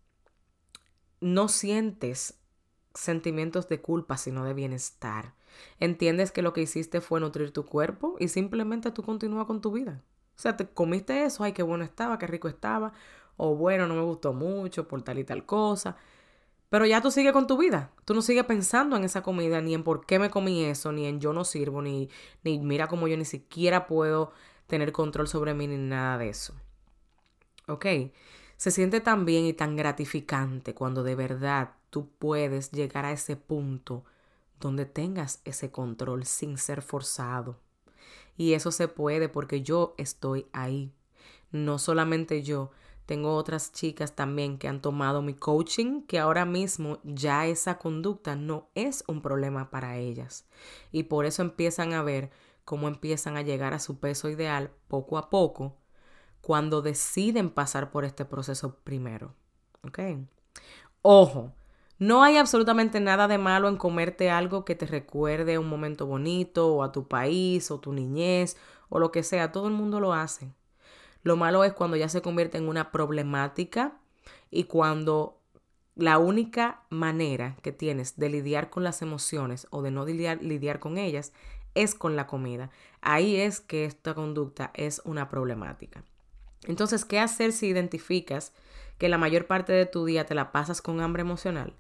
no 1.24 1.48
sientes 1.48 2.38
sentimientos 2.92 3.66
de 3.68 3.80
culpa, 3.80 4.18
sino 4.18 4.44
de 4.44 4.52
bienestar. 4.52 5.32
Entiendes 5.80 6.32
que 6.32 6.42
lo 6.42 6.52
que 6.52 6.60
hiciste 6.60 7.00
fue 7.00 7.18
nutrir 7.18 7.50
tu 7.50 7.64
cuerpo 7.64 8.16
y 8.20 8.28
simplemente 8.28 8.90
tú 8.90 9.02
continúas 9.02 9.46
con 9.46 9.62
tu 9.62 9.72
vida. 9.72 10.02
O 10.36 10.38
sea, 10.38 10.56
te 10.56 10.68
comiste 10.68 11.24
eso, 11.24 11.42
ay, 11.42 11.52
qué 11.52 11.62
bueno 11.62 11.82
estaba, 11.82 12.18
qué 12.18 12.26
rico 12.26 12.48
estaba, 12.48 12.92
o 13.38 13.56
bueno, 13.56 13.86
no 13.86 13.94
me 13.94 14.02
gustó 14.02 14.34
mucho 14.34 14.86
por 14.86 15.00
tal 15.02 15.18
y 15.18 15.24
tal 15.24 15.46
cosa. 15.46 15.96
Pero 16.68 16.84
ya 16.84 17.00
tú 17.00 17.10
sigues 17.10 17.32
con 17.32 17.46
tu 17.46 17.56
vida. 17.56 17.90
Tú 18.04 18.14
no 18.14 18.20
sigues 18.20 18.44
pensando 18.44 18.96
en 18.96 19.04
esa 19.04 19.22
comida, 19.22 19.62
ni 19.62 19.74
en 19.74 19.82
por 19.82 20.04
qué 20.04 20.18
me 20.18 20.30
comí 20.30 20.64
eso, 20.64 20.92
ni 20.92 21.06
en 21.06 21.20
yo 21.20 21.32
no 21.32 21.44
sirvo, 21.44 21.80
ni, 21.80 22.10
ni 22.42 22.58
mira 22.58 22.86
cómo 22.86 23.08
yo 23.08 23.16
ni 23.16 23.24
siquiera 23.24 23.86
puedo 23.86 24.32
tener 24.66 24.92
control 24.92 25.26
sobre 25.28 25.54
mí 25.54 25.68
ni 25.68 25.78
nada 25.78 26.18
de 26.18 26.28
eso. 26.28 26.54
¿Ok? 27.66 27.86
Se 28.64 28.70
siente 28.70 29.02
tan 29.02 29.26
bien 29.26 29.44
y 29.44 29.52
tan 29.52 29.76
gratificante 29.76 30.72
cuando 30.72 31.02
de 31.02 31.14
verdad 31.14 31.72
tú 31.90 32.08
puedes 32.18 32.70
llegar 32.70 33.04
a 33.04 33.12
ese 33.12 33.36
punto 33.36 34.06
donde 34.58 34.86
tengas 34.86 35.42
ese 35.44 35.70
control 35.70 36.24
sin 36.24 36.56
ser 36.56 36.80
forzado. 36.80 37.58
Y 38.38 38.54
eso 38.54 38.70
se 38.70 38.88
puede 38.88 39.28
porque 39.28 39.60
yo 39.60 39.94
estoy 39.98 40.46
ahí. 40.54 40.94
No 41.52 41.78
solamente 41.78 42.42
yo, 42.42 42.70
tengo 43.04 43.36
otras 43.36 43.70
chicas 43.70 44.16
también 44.16 44.56
que 44.56 44.66
han 44.66 44.80
tomado 44.80 45.20
mi 45.20 45.34
coaching, 45.34 46.00
que 46.06 46.18
ahora 46.18 46.46
mismo 46.46 47.00
ya 47.04 47.46
esa 47.46 47.76
conducta 47.76 48.34
no 48.34 48.70
es 48.74 49.04
un 49.06 49.20
problema 49.20 49.68
para 49.68 49.98
ellas. 49.98 50.46
Y 50.90 51.02
por 51.02 51.26
eso 51.26 51.42
empiezan 51.42 51.92
a 51.92 52.02
ver 52.02 52.30
cómo 52.64 52.88
empiezan 52.88 53.36
a 53.36 53.42
llegar 53.42 53.74
a 53.74 53.78
su 53.78 53.98
peso 53.98 54.30
ideal 54.30 54.70
poco 54.88 55.18
a 55.18 55.28
poco 55.28 55.76
cuando 56.44 56.82
deciden 56.82 57.48
pasar 57.48 57.90
por 57.90 58.04
este 58.04 58.26
proceso 58.26 58.76
primero. 58.84 59.34
¿Ok? 59.82 59.98
Ojo, 61.00 61.52
no 61.98 62.22
hay 62.22 62.36
absolutamente 62.36 63.00
nada 63.00 63.28
de 63.28 63.38
malo 63.38 63.66
en 63.66 63.78
comerte 63.78 64.30
algo 64.30 64.66
que 64.66 64.74
te 64.74 64.84
recuerde 64.84 65.56
un 65.56 65.70
momento 65.70 66.04
bonito 66.04 66.68
o 66.74 66.82
a 66.82 66.92
tu 66.92 67.08
país 67.08 67.70
o 67.70 67.80
tu 67.80 67.94
niñez 67.94 68.58
o 68.90 68.98
lo 68.98 69.10
que 69.10 69.22
sea. 69.22 69.52
Todo 69.52 69.68
el 69.68 69.72
mundo 69.72 70.00
lo 70.00 70.12
hace. 70.12 70.52
Lo 71.22 71.36
malo 71.36 71.64
es 71.64 71.72
cuando 71.72 71.96
ya 71.96 72.10
se 72.10 72.20
convierte 72.20 72.58
en 72.58 72.68
una 72.68 72.92
problemática 72.92 73.96
y 74.50 74.64
cuando 74.64 75.40
la 75.94 76.18
única 76.18 76.82
manera 76.90 77.56
que 77.62 77.72
tienes 77.72 78.18
de 78.18 78.28
lidiar 78.28 78.68
con 78.68 78.84
las 78.84 79.00
emociones 79.00 79.66
o 79.70 79.80
de 79.80 79.90
no 79.90 80.04
lidiar, 80.04 80.42
lidiar 80.42 80.78
con 80.78 80.98
ellas 80.98 81.32
es 81.72 81.94
con 81.94 82.16
la 82.16 82.26
comida. 82.26 82.70
Ahí 83.00 83.36
es 83.36 83.60
que 83.60 83.86
esta 83.86 84.12
conducta 84.12 84.72
es 84.74 85.00
una 85.06 85.30
problemática. 85.30 86.04
Entonces, 86.66 87.04
¿qué 87.04 87.20
hacer 87.20 87.52
si 87.52 87.66
identificas 87.68 88.52
que 88.98 89.08
la 89.08 89.18
mayor 89.18 89.46
parte 89.46 89.72
de 89.72 89.86
tu 89.86 90.04
día 90.04 90.26
te 90.26 90.34
la 90.34 90.52
pasas 90.52 90.82
con 90.82 91.00
hambre 91.00 91.22
emocional? 91.22 91.74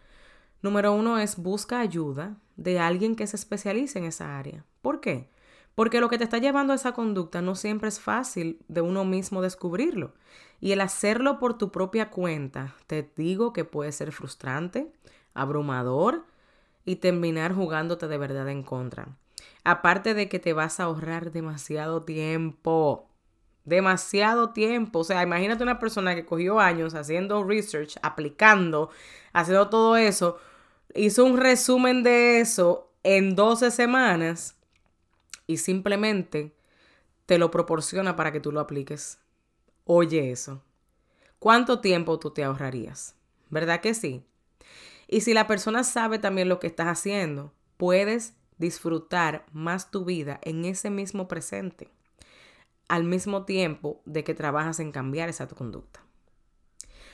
Número 0.62 0.92
uno 0.92 1.18
es 1.18 1.36
busca 1.36 1.80
ayuda 1.80 2.36
de 2.56 2.78
alguien 2.78 3.16
que 3.16 3.26
se 3.26 3.36
especialice 3.36 3.98
en 3.98 4.06
esa 4.06 4.38
área. 4.38 4.64
¿Por 4.80 5.00
qué? 5.00 5.28
Porque 5.74 6.00
lo 6.00 6.08
que 6.08 6.18
te 6.18 6.24
está 6.24 6.38
llevando 6.38 6.72
a 6.72 6.76
esa 6.76 6.92
conducta 6.92 7.42
no 7.42 7.54
siempre 7.54 7.88
es 7.88 8.00
fácil 8.00 8.60
de 8.68 8.80
uno 8.80 9.04
mismo 9.04 9.42
descubrirlo. 9.42 10.14
Y 10.60 10.72
el 10.72 10.80
hacerlo 10.80 11.38
por 11.38 11.58
tu 11.58 11.70
propia 11.70 12.10
cuenta, 12.10 12.74
te 12.86 13.10
digo 13.16 13.52
que 13.52 13.64
puede 13.64 13.92
ser 13.92 14.12
frustrante, 14.12 14.92
abrumador 15.34 16.24
y 16.84 16.96
terminar 16.96 17.54
jugándote 17.54 18.08
de 18.08 18.18
verdad 18.18 18.48
en 18.48 18.62
contra. 18.62 19.08
Aparte 19.64 20.14
de 20.14 20.28
que 20.28 20.38
te 20.38 20.52
vas 20.52 20.78
a 20.78 20.84
ahorrar 20.84 21.32
demasiado 21.32 22.04
tiempo. 22.04 23.08
Demasiado 23.64 24.50
tiempo. 24.50 25.00
O 25.00 25.04
sea, 25.04 25.22
imagínate 25.22 25.62
una 25.62 25.78
persona 25.78 26.14
que 26.14 26.26
cogió 26.26 26.60
años 26.60 26.94
haciendo 26.94 27.44
research, 27.44 27.96
aplicando, 28.02 28.90
haciendo 29.32 29.68
todo 29.68 29.96
eso. 29.96 30.38
Hizo 30.94 31.24
un 31.24 31.38
resumen 31.38 32.02
de 32.02 32.40
eso 32.40 32.92
en 33.02 33.34
12 33.34 33.70
semanas 33.70 34.56
y 35.46 35.58
simplemente 35.58 36.54
te 37.26 37.38
lo 37.38 37.50
proporciona 37.50 38.16
para 38.16 38.32
que 38.32 38.40
tú 38.40 38.52
lo 38.52 38.60
apliques. 38.60 39.18
Oye 39.84 40.30
eso. 40.30 40.62
¿Cuánto 41.38 41.80
tiempo 41.80 42.18
tú 42.18 42.30
te 42.30 42.44
ahorrarías? 42.44 43.16
¿Verdad 43.50 43.80
que 43.80 43.94
sí? 43.94 44.24
Y 45.08 45.20
si 45.20 45.34
la 45.34 45.46
persona 45.46 45.84
sabe 45.84 46.18
también 46.18 46.48
lo 46.48 46.58
que 46.58 46.66
estás 46.66 46.86
haciendo, 46.86 47.52
puedes 47.76 48.34
disfrutar 48.58 49.44
más 49.52 49.90
tu 49.90 50.04
vida 50.04 50.38
en 50.42 50.64
ese 50.64 50.90
mismo 50.90 51.28
presente, 51.28 51.90
al 52.88 53.04
mismo 53.04 53.44
tiempo 53.44 54.02
de 54.04 54.24
que 54.24 54.34
trabajas 54.34 54.80
en 54.80 54.92
cambiar 54.92 55.28
esa 55.28 55.46
conducta. 55.48 56.04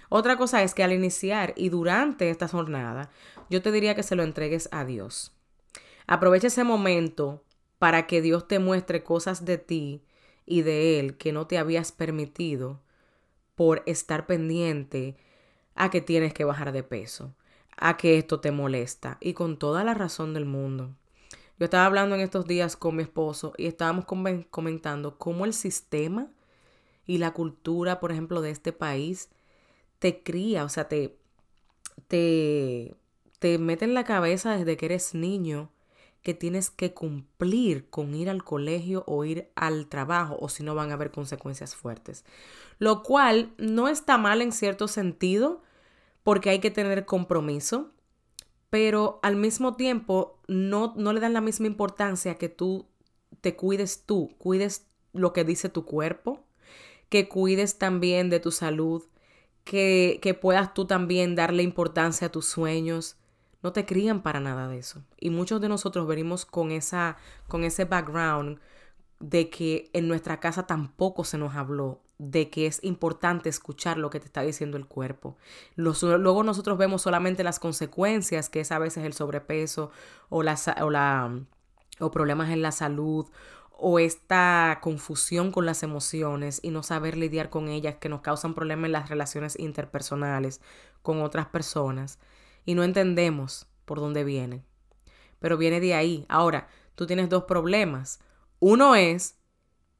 Otra 0.08 0.36
cosa 0.36 0.62
es 0.62 0.74
que 0.74 0.82
al 0.82 0.92
iniciar 0.92 1.54
y 1.56 1.68
durante 1.68 2.30
esta 2.30 2.48
jornada, 2.48 3.10
yo 3.48 3.62
te 3.62 3.70
diría 3.70 3.94
que 3.94 4.02
se 4.02 4.16
lo 4.16 4.24
entregues 4.24 4.68
a 4.72 4.84
Dios. 4.84 5.32
Aprovecha 6.06 6.48
ese 6.48 6.64
momento 6.64 7.44
para 7.78 8.06
que 8.06 8.20
Dios 8.20 8.48
te 8.48 8.58
muestre 8.58 9.04
cosas 9.04 9.44
de 9.44 9.58
ti 9.58 10.02
y 10.46 10.62
de 10.62 10.98
Él 10.98 11.16
que 11.16 11.32
no 11.32 11.46
te 11.46 11.58
habías 11.58 11.92
permitido 11.92 12.80
por 13.54 13.82
estar 13.86 14.26
pendiente 14.26 15.16
a 15.76 15.90
que 15.90 16.00
tienes 16.00 16.34
que 16.34 16.44
bajar 16.44 16.72
de 16.72 16.82
peso, 16.82 17.34
a 17.76 17.96
que 17.96 18.18
esto 18.18 18.40
te 18.40 18.50
molesta 18.50 19.16
y 19.20 19.34
con 19.34 19.58
toda 19.58 19.84
la 19.84 19.94
razón 19.94 20.34
del 20.34 20.44
mundo. 20.44 20.96
Yo 21.60 21.64
estaba 21.64 21.84
hablando 21.84 22.14
en 22.14 22.22
estos 22.22 22.46
días 22.46 22.74
con 22.74 22.96
mi 22.96 23.02
esposo 23.02 23.52
y 23.58 23.66
estábamos 23.66 24.06
comentando 24.06 25.18
cómo 25.18 25.44
el 25.44 25.52
sistema 25.52 26.28
y 27.06 27.18
la 27.18 27.34
cultura, 27.34 28.00
por 28.00 28.12
ejemplo, 28.12 28.40
de 28.40 28.50
este 28.50 28.72
país 28.72 29.28
te 29.98 30.22
cría, 30.22 30.64
o 30.64 30.70
sea, 30.70 30.88
te, 30.88 31.18
te, 32.08 32.96
te 33.40 33.58
mete 33.58 33.84
en 33.84 33.92
la 33.92 34.04
cabeza 34.04 34.56
desde 34.56 34.78
que 34.78 34.86
eres 34.86 35.14
niño 35.14 35.70
que 36.22 36.32
tienes 36.32 36.70
que 36.70 36.94
cumplir 36.94 37.90
con 37.90 38.14
ir 38.14 38.30
al 38.30 38.42
colegio 38.42 39.04
o 39.06 39.26
ir 39.26 39.50
al 39.54 39.86
trabajo 39.86 40.38
o 40.40 40.48
si 40.48 40.62
no 40.62 40.74
van 40.74 40.90
a 40.90 40.94
haber 40.94 41.10
consecuencias 41.10 41.76
fuertes. 41.76 42.24
Lo 42.78 43.02
cual 43.02 43.52
no 43.58 43.88
está 43.88 44.16
mal 44.16 44.40
en 44.40 44.52
cierto 44.52 44.88
sentido 44.88 45.60
porque 46.22 46.48
hay 46.48 46.60
que 46.60 46.70
tener 46.70 47.04
compromiso, 47.04 47.92
pero 48.70 49.18
al 49.22 49.36
mismo 49.36 49.74
tiempo 49.74 50.38
no, 50.46 50.94
no 50.96 51.12
le 51.12 51.20
dan 51.20 51.32
la 51.32 51.40
misma 51.40 51.66
importancia 51.66 52.36
que 52.36 52.48
tú 52.48 52.86
te 53.40 53.56
cuides 53.56 54.04
tú, 54.06 54.34
cuides 54.38 54.86
lo 55.12 55.32
que 55.32 55.44
dice 55.44 55.68
tu 55.68 55.84
cuerpo, 55.84 56.44
que 57.08 57.28
cuides 57.28 57.78
también 57.78 58.30
de 58.30 58.38
tu 58.38 58.52
salud, 58.52 59.02
que, 59.64 60.20
que 60.22 60.34
puedas 60.34 60.72
tú 60.72 60.86
también 60.86 61.34
darle 61.34 61.64
importancia 61.64 62.28
a 62.28 62.32
tus 62.32 62.46
sueños, 62.46 63.16
no 63.62 63.72
te 63.72 63.84
crían 63.84 64.22
para 64.22 64.40
nada 64.40 64.68
de 64.68 64.78
eso. 64.78 65.04
Y 65.18 65.30
muchos 65.30 65.60
de 65.60 65.68
nosotros 65.68 66.06
venimos 66.06 66.46
con, 66.46 66.70
esa, 66.70 67.16
con 67.48 67.64
ese 67.64 67.84
background 67.84 68.58
de 69.18 69.50
que 69.50 69.90
en 69.92 70.08
nuestra 70.08 70.40
casa 70.40 70.66
tampoco 70.66 71.24
se 71.24 71.36
nos 71.36 71.54
habló 71.54 72.00
de 72.20 72.50
que 72.50 72.66
es 72.66 72.84
importante 72.84 73.48
escuchar 73.48 73.96
lo 73.96 74.10
que 74.10 74.20
te 74.20 74.26
está 74.26 74.42
diciendo 74.42 74.76
el 74.76 74.86
cuerpo. 74.86 75.38
luego 75.74 76.42
nosotros 76.42 76.76
vemos 76.76 77.00
solamente 77.00 77.42
las 77.42 77.58
consecuencias, 77.58 78.50
que 78.50 78.60
es 78.60 78.72
a 78.72 78.78
veces 78.78 79.04
el 79.04 79.14
sobrepeso 79.14 79.90
o, 80.28 80.40
o, 80.40 80.90
la, 80.90 81.40
o 81.98 82.10
problemas 82.10 82.50
en 82.50 82.60
la 82.60 82.72
salud 82.72 83.26
o 83.70 83.98
esta 83.98 84.80
confusión 84.82 85.50
con 85.50 85.64
las 85.64 85.82
emociones 85.82 86.60
y 86.62 86.70
no 86.70 86.82
saber 86.82 87.16
lidiar 87.16 87.48
con 87.48 87.68
ellas 87.68 87.96
que 87.98 88.10
nos 88.10 88.20
causan 88.20 88.52
problemas 88.52 88.88
en 88.88 88.92
las 88.92 89.08
relaciones 89.08 89.58
interpersonales 89.58 90.60
con 91.00 91.22
otras 91.22 91.46
personas 91.46 92.18
y 92.66 92.74
no 92.74 92.84
entendemos 92.84 93.66
por 93.86 93.98
dónde 93.98 94.24
viene. 94.24 94.62
Pero 95.38 95.56
viene 95.56 95.80
de 95.80 95.94
ahí. 95.94 96.26
Ahora, 96.28 96.68
tú 96.96 97.06
tienes 97.06 97.30
dos 97.30 97.44
problemas. 97.44 98.20
Uno 98.58 98.94
es 98.94 99.36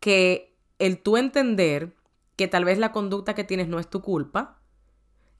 que 0.01 0.55
el 0.79 0.99
tú 0.99 1.17
entender 1.17 1.95
que 2.41 2.49
tal 2.49 2.65
vez 2.65 2.79
la 2.79 2.91
conducta 2.91 3.35
que 3.35 3.45
tienes 3.45 3.69
no 3.69 3.79
es 3.79 3.91
tu 3.91 4.01
culpa, 4.01 4.63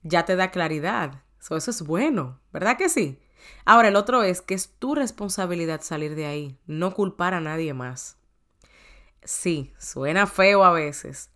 ya 0.03 0.27
te 0.27 0.37
da 0.37 0.51
claridad. 0.51 1.23
eso 1.41 1.71
es 1.71 1.81
bueno, 1.81 2.41
¿verdad 2.53 2.77
que 2.77 2.91
sí? 2.91 3.19
Ahora, 3.65 3.89
el 3.89 3.97
otro 3.97 4.23
es 4.23 4.43
que 4.43 4.53
es 4.53 4.75
tu 4.79 4.95
responsabilidad 4.95 5.81
salir 5.81 6.15
de 6.15 6.27
ahí, 6.27 6.59
no 6.67 6.93
culpar 6.93 7.33
a 7.33 7.41
nadie 7.41 7.73
más. 7.73 8.19
Sí, 9.25 9.73
suena 9.79 10.27
feo 10.27 10.63
a 10.63 10.73
veces, 10.73 11.31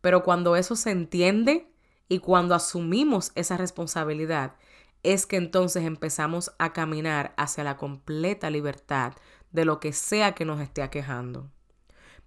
pero 0.00 0.22
cuando 0.22 0.56
eso 0.56 0.74
se 0.74 0.90
entiende 0.90 1.70
y 2.08 2.20
cuando 2.20 2.54
asumimos 2.54 3.32
esa 3.34 3.58
responsabilidad, 3.58 4.56
es 5.02 5.26
que 5.26 5.36
entonces 5.36 5.84
empezamos 5.84 6.54
a 6.58 6.72
caminar 6.72 7.34
hacia 7.36 7.62
la 7.62 7.76
completa 7.76 8.48
libertad 8.48 9.12
de 9.52 9.66
lo 9.66 9.80
que 9.80 9.92
sea 9.92 10.32
que 10.32 10.46
nos 10.46 10.62
esté 10.62 10.80
aquejando. 10.80 11.50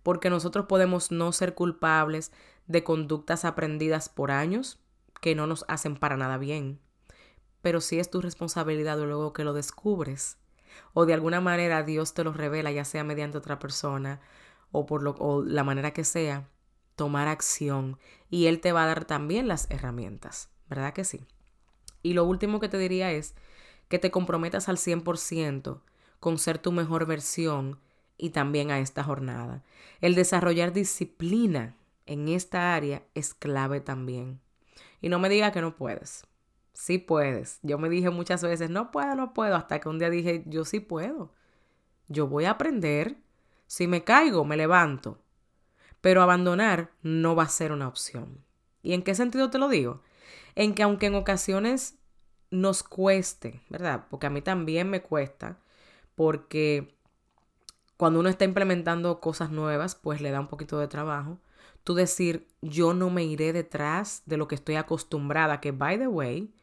Porque 0.04 0.30
nosotros 0.30 0.66
podemos 0.68 1.12
no 1.12 1.32
ser 1.32 1.56
culpables 1.56 2.32
de 2.68 2.84
conductas 2.84 3.46
aprendidas 3.46 4.10
por 4.10 4.32
años 4.32 4.80
que 5.22 5.36
no 5.36 5.48
nos 5.48 5.66
hacen 5.68 5.96
para 5.96 6.18
nada 6.18 6.38
bien. 6.38 6.80
Pero 7.62 7.80
si 7.82 8.00
es 8.00 8.10
tu 8.10 8.22
responsabilidad 8.22 8.98
luego 8.98 9.34
que 9.34 9.46
lo 9.46 9.54
descubres 9.54 10.38
o 10.94 11.06
de 11.06 11.14
alguna 11.14 11.40
manera 11.40 11.84
Dios 11.84 12.14
te 12.14 12.24
lo 12.24 12.34
revela, 12.34 12.72
ya 12.72 12.84
sea 12.86 13.04
mediante 13.04 13.38
otra 13.38 13.60
persona 13.60 14.20
o 14.72 14.86
por 14.86 15.02
lo, 15.02 15.12
o 15.20 15.44
la 15.44 15.64
manera 15.64 15.92
que 15.92 16.04
sea, 16.04 16.50
tomar 16.96 17.28
acción 17.28 17.98
y 18.30 18.48
Él 18.48 18.60
te 18.60 18.72
va 18.72 18.84
a 18.84 18.88
dar 18.88 19.06
también 19.06 19.48
las 19.48 19.70
herramientas, 19.72 20.50
¿verdad 20.70 20.94
que 20.94 21.06
sí? 21.06 21.26
Y 22.02 22.14
lo 22.14 22.26
último 22.26 22.60
que 22.60 22.70
te 22.70 22.78
diría 22.78 23.12
es 23.12 23.36
que 23.88 24.00
te 24.00 24.12
comprometas 24.12 24.68
al 24.70 24.78
100% 24.78 25.82
con 26.20 26.38
ser 26.38 26.58
tu 26.58 26.72
mejor 26.72 27.06
versión 27.06 27.80
y 28.18 28.30
también 28.30 28.72
a 28.72 28.80
esta 28.80 29.04
jornada. 29.04 29.64
El 30.02 30.16
desarrollar 30.16 30.74
disciplina 30.74 31.76
en 32.06 32.28
esta 32.28 32.76
área 32.76 33.04
es 33.14 33.34
clave 33.34 33.82
también. 33.82 34.40
Y 35.02 35.10
no 35.10 35.20
me 35.20 35.30
diga 35.30 35.52
que 35.52 35.62
no 35.62 35.76
puedes. 35.76 36.26
Sí 36.74 36.98
puedes. 36.98 37.60
Yo 37.62 37.78
me 37.78 37.90
dije 37.90 38.10
muchas 38.10 38.42
veces, 38.44 38.70
no 38.70 38.92
puedo, 38.92 39.16
no 39.16 39.34
puedo, 39.34 39.56
hasta 39.56 39.80
que 39.80 39.90
un 39.90 40.00
día 40.00 40.10
dije, 40.10 40.44
yo 40.46 40.66
sí 40.66 40.80
puedo. 40.80 41.34
Yo 42.08 42.28
voy 42.28 42.46
a 42.46 42.52
aprender. 42.52 43.18
Si 43.68 43.88
me 43.88 44.04
caigo, 44.04 44.46
me 44.46 44.58
levanto. 44.58 45.20
Pero 46.02 46.22
abandonar 46.22 46.92
no 47.02 47.36
va 47.36 47.44
a 47.44 47.50
ser 47.50 47.72
una 47.72 47.88
opción. 47.88 48.44
¿Y 48.82 48.94
en 48.94 49.04
qué 49.04 49.16
sentido 49.16 49.50
te 49.50 49.58
lo 49.58 49.70
digo? 49.70 50.02
en 50.56 50.74
que 50.76 50.84
aunque 50.84 51.08
en 51.08 51.16
ocasiones 51.16 51.98
nos 52.52 52.84
cueste, 52.84 53.62
¿verdad? 53.70 54.06
Porque 54.10 54.28
a 54.28 54.30
mí 54.30 54.42
también 54.42 54.90
me 54.90 55.02
cuesta, 55.02 55.60
porque 56.16 56.96
cuando 57.98 58.20
uno 58.20 58.30
está 58.30 58.46
implementando 58.46 59.20
cosas 59.20 59.52
nuevas, 59.52 59.96
pues 59.96 60.22
le 60.22 60.32
da 60.32 60.40
un 60.40 60.48
poquito 60.48 60.80
de 60.80 60.88
trabajo. 60.88 61.40
Tú 61.84 61.94
decir, 61.94 62.48
yo 62.62 62.94
no 62.94 63.10
me 63.10 63.24
iré 63.24 63.54
detrás 63.54 64.24
de 64.26 64.38
lo 64.38 64.48
que 64.48 64.56
estoy 64.56 64.76
acostumbrada, 64.76 65.60
que, 65.60 65.72
by 65.72 65.98
the 65.98 66.08
way, 66.08 66.54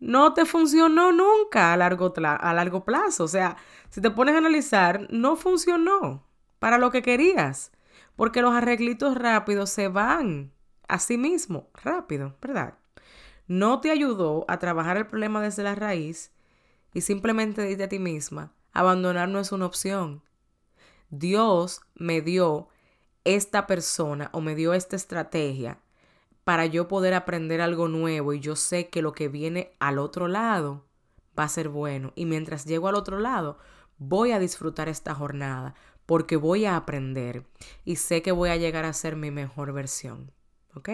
no 0.00 0.34
te 0.34 0.44
funcionó 0.44 1.12
nunca 1.12 1.72
a 1.72 1.76
largo, 1.76 2.12
a 2.16 2.54
largo 2.54 2.84
plazo. 2.84 3.24
O 3.24 3.28
sea, 3.28 3.56
si 3.90 4.00
te 4.00 4.10
pones 4.10 4.34
a 4.34 4.38
analizar, 4.38 5.06
no 5.10 5.36
funcionó 5.36 6.24
para 6.58 6.78
lo 6.78 6.90
que 6.90 7.02
querías, 7.02 7.72
porque 8.16 8.42
los 8.42 8.54
arreglitos 8.54 9.16
rápidos 9.16 9.70
se 9.70 9.88
van 9.88 10.52
a 10.88 10.98
sí 10.98 11.18
mismo, 11.18 11.68
rápido, 11.82 12.36
¿verdad? 12.40 12.74
no 13.52 13.80
te 13.80 13.90
ayudó 13.90 14.44
a 14.48 14.58
trabajar 14.58 14.96
el 14.96 15.06
problema 15.06 15.42
desde 15.42 15.62
la 15.62 15.74
raíz 15.74 16.32
y 16.94 17.02
simplemente 17.02 17.62
dite 17.62 17.84
a 17.84 17.88
ti 17.88 17.98
misma, 17.98 18.52
abandonar 18.72 19.28
no 19.28 19.40
es 19.40 19.52
una 19.52 19.66
opción. 19.66 20.22
Dios 21.12 21.82
me 21.94 22.22
dio 22.22 22.68
esta 23.24 23.66
persona 23.66 24.30
o 24.32 24.40
me 24.40 24.54
dio 24.54 24.72
esta 24.72 24.96
estrategia 24.96 25.78
para 26.42 26.64
yo 26.64 26.88
poder 26.88 27.12
aprender 27.12 27.60
algo 27.60 27.86
nuevo 27.86 28.32
y 28.32 28.40
yo 28.40 28.56
sé 28.56 28.88
que 28.88 29.02
lo 29.02 29.12
que 29.12 29.28
viene 29.28 29.76
al 29.78 29.98
otro 29.98 30.26
lado 30.26 30.86
va 31.38 31.44
a 31.44 31.48
ser 31.48 31.68
bueno 31.68 32.12
y 32.14 32.24
mientras 32.24 32.64
llego 32.64 32.88
al 32.88 32.94
otro 32.94 33.20
lado 33.20 33.58
voy 33.98 34.32
a 34.32 34.38
disfrutar 34.38 34.88
esta 34.88 35.14
jornada 35.14 35.74
porque 36.06 36.36
voy 36.36 36.64
a 36.64 36.76
aprender 36.76 37.44
y 37.84 37.96
sé 37.96 38.22
que 38.22 38.32
voy 38.32 38.48
a 38.48 38.56
llegar 38.56 38.86
a 38.86 38.94
ser 38.94 39.14
mi 39.14 39.30
mejor 39.30 39.74
versión. 39.74 40.32
¿ok? 40.74 40.88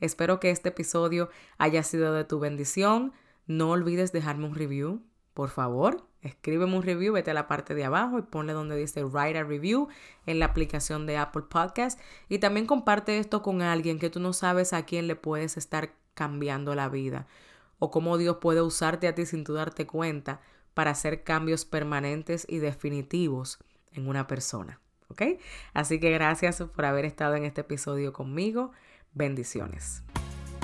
Espero 0.00 0.40
que 0.40 0.48
este 0.48 0.70
episodio 0.70 1.28
haya 1.58 1.82
sido 1.82 2.14
de 2.14 2.24
tu 2.24 2.40
bendición. 2.40 3.12
No 3.46 3.72
olvides 3.72 4.10
dejarme 4.10 4.46
un 4.46 4.54
review, 4.54 5.02
por 5.34 5.50
favor. 5.50 6.09
Escríbeme 6.22 6.76
un 6.76 6.82
review, 6.82 7.14
vete 7.14 7.30
a 7.30 7.34
la 7.34 7.48
parte 7.48 7.74
de 7.74 7.84
abajo 7.84 8.18
y 8.18 8.22
ponle 8.22 8.52
donde 8.52 8.76
dice 8.76 9.04
Write 9.04 9.38
a 9.38 9.44
Review 9.44 9.88
en 10.26 10.38
la 10.38 10.46
aplicación 10.46 11.06
de 11.06 11.16
Apple 11.16 11.44
Podcast. 11.48 11.98
Y 12.28 12.38
también 12.38 12.66
comparte 12.66 13.18
esto 13.18 13.42
con 13.42 13.62
alguien 13.62 13.98
que 13.98 14.10
tú 14.10 14.20
no 14.20 14.32
sabes 14.32 14.72
a 14.72 14.84
quién 14.84 15.06
le 15.06 15.16
puedes 15.16 15.56
estar 15.56 15.92
cambiando 16.14 16.74
la 16.74 16.88
vida 16.88 17.26
o 17.78 17.90
cómo 17.90 18.18
Dios 18.18 18.36
puede 18.40 18.60
usarte 18.60 19.08
a 19.08 19.14
ti 19.14 19.24
sin 19.24 19.44
tú 19.44 19.54
darte 19.54 19.86
cuenta 19.86 20.40
para 20.74 20.90
hacer 20.90 21.24
cambios 21.24 21.64
permanentes 21.64 22.46
y 22.48 22.58
definitivos 22.58 23.58
en 23.92 24.06
una 24.06 24.26
persona. 24.26 24.80
¿Ok? 25.08 25.22
Así 25.72 25.98
que 25.98 26.10
gracias 26.10 26.62
por 26.62 26.84
haber 26.84 27.04
estado 27.04 27.34
en 27.34 27.44
este 27.44 27.62
episodio 27.62 28.12
conmigo. 28.12 28.72
Bendiciones. 29.12 30.04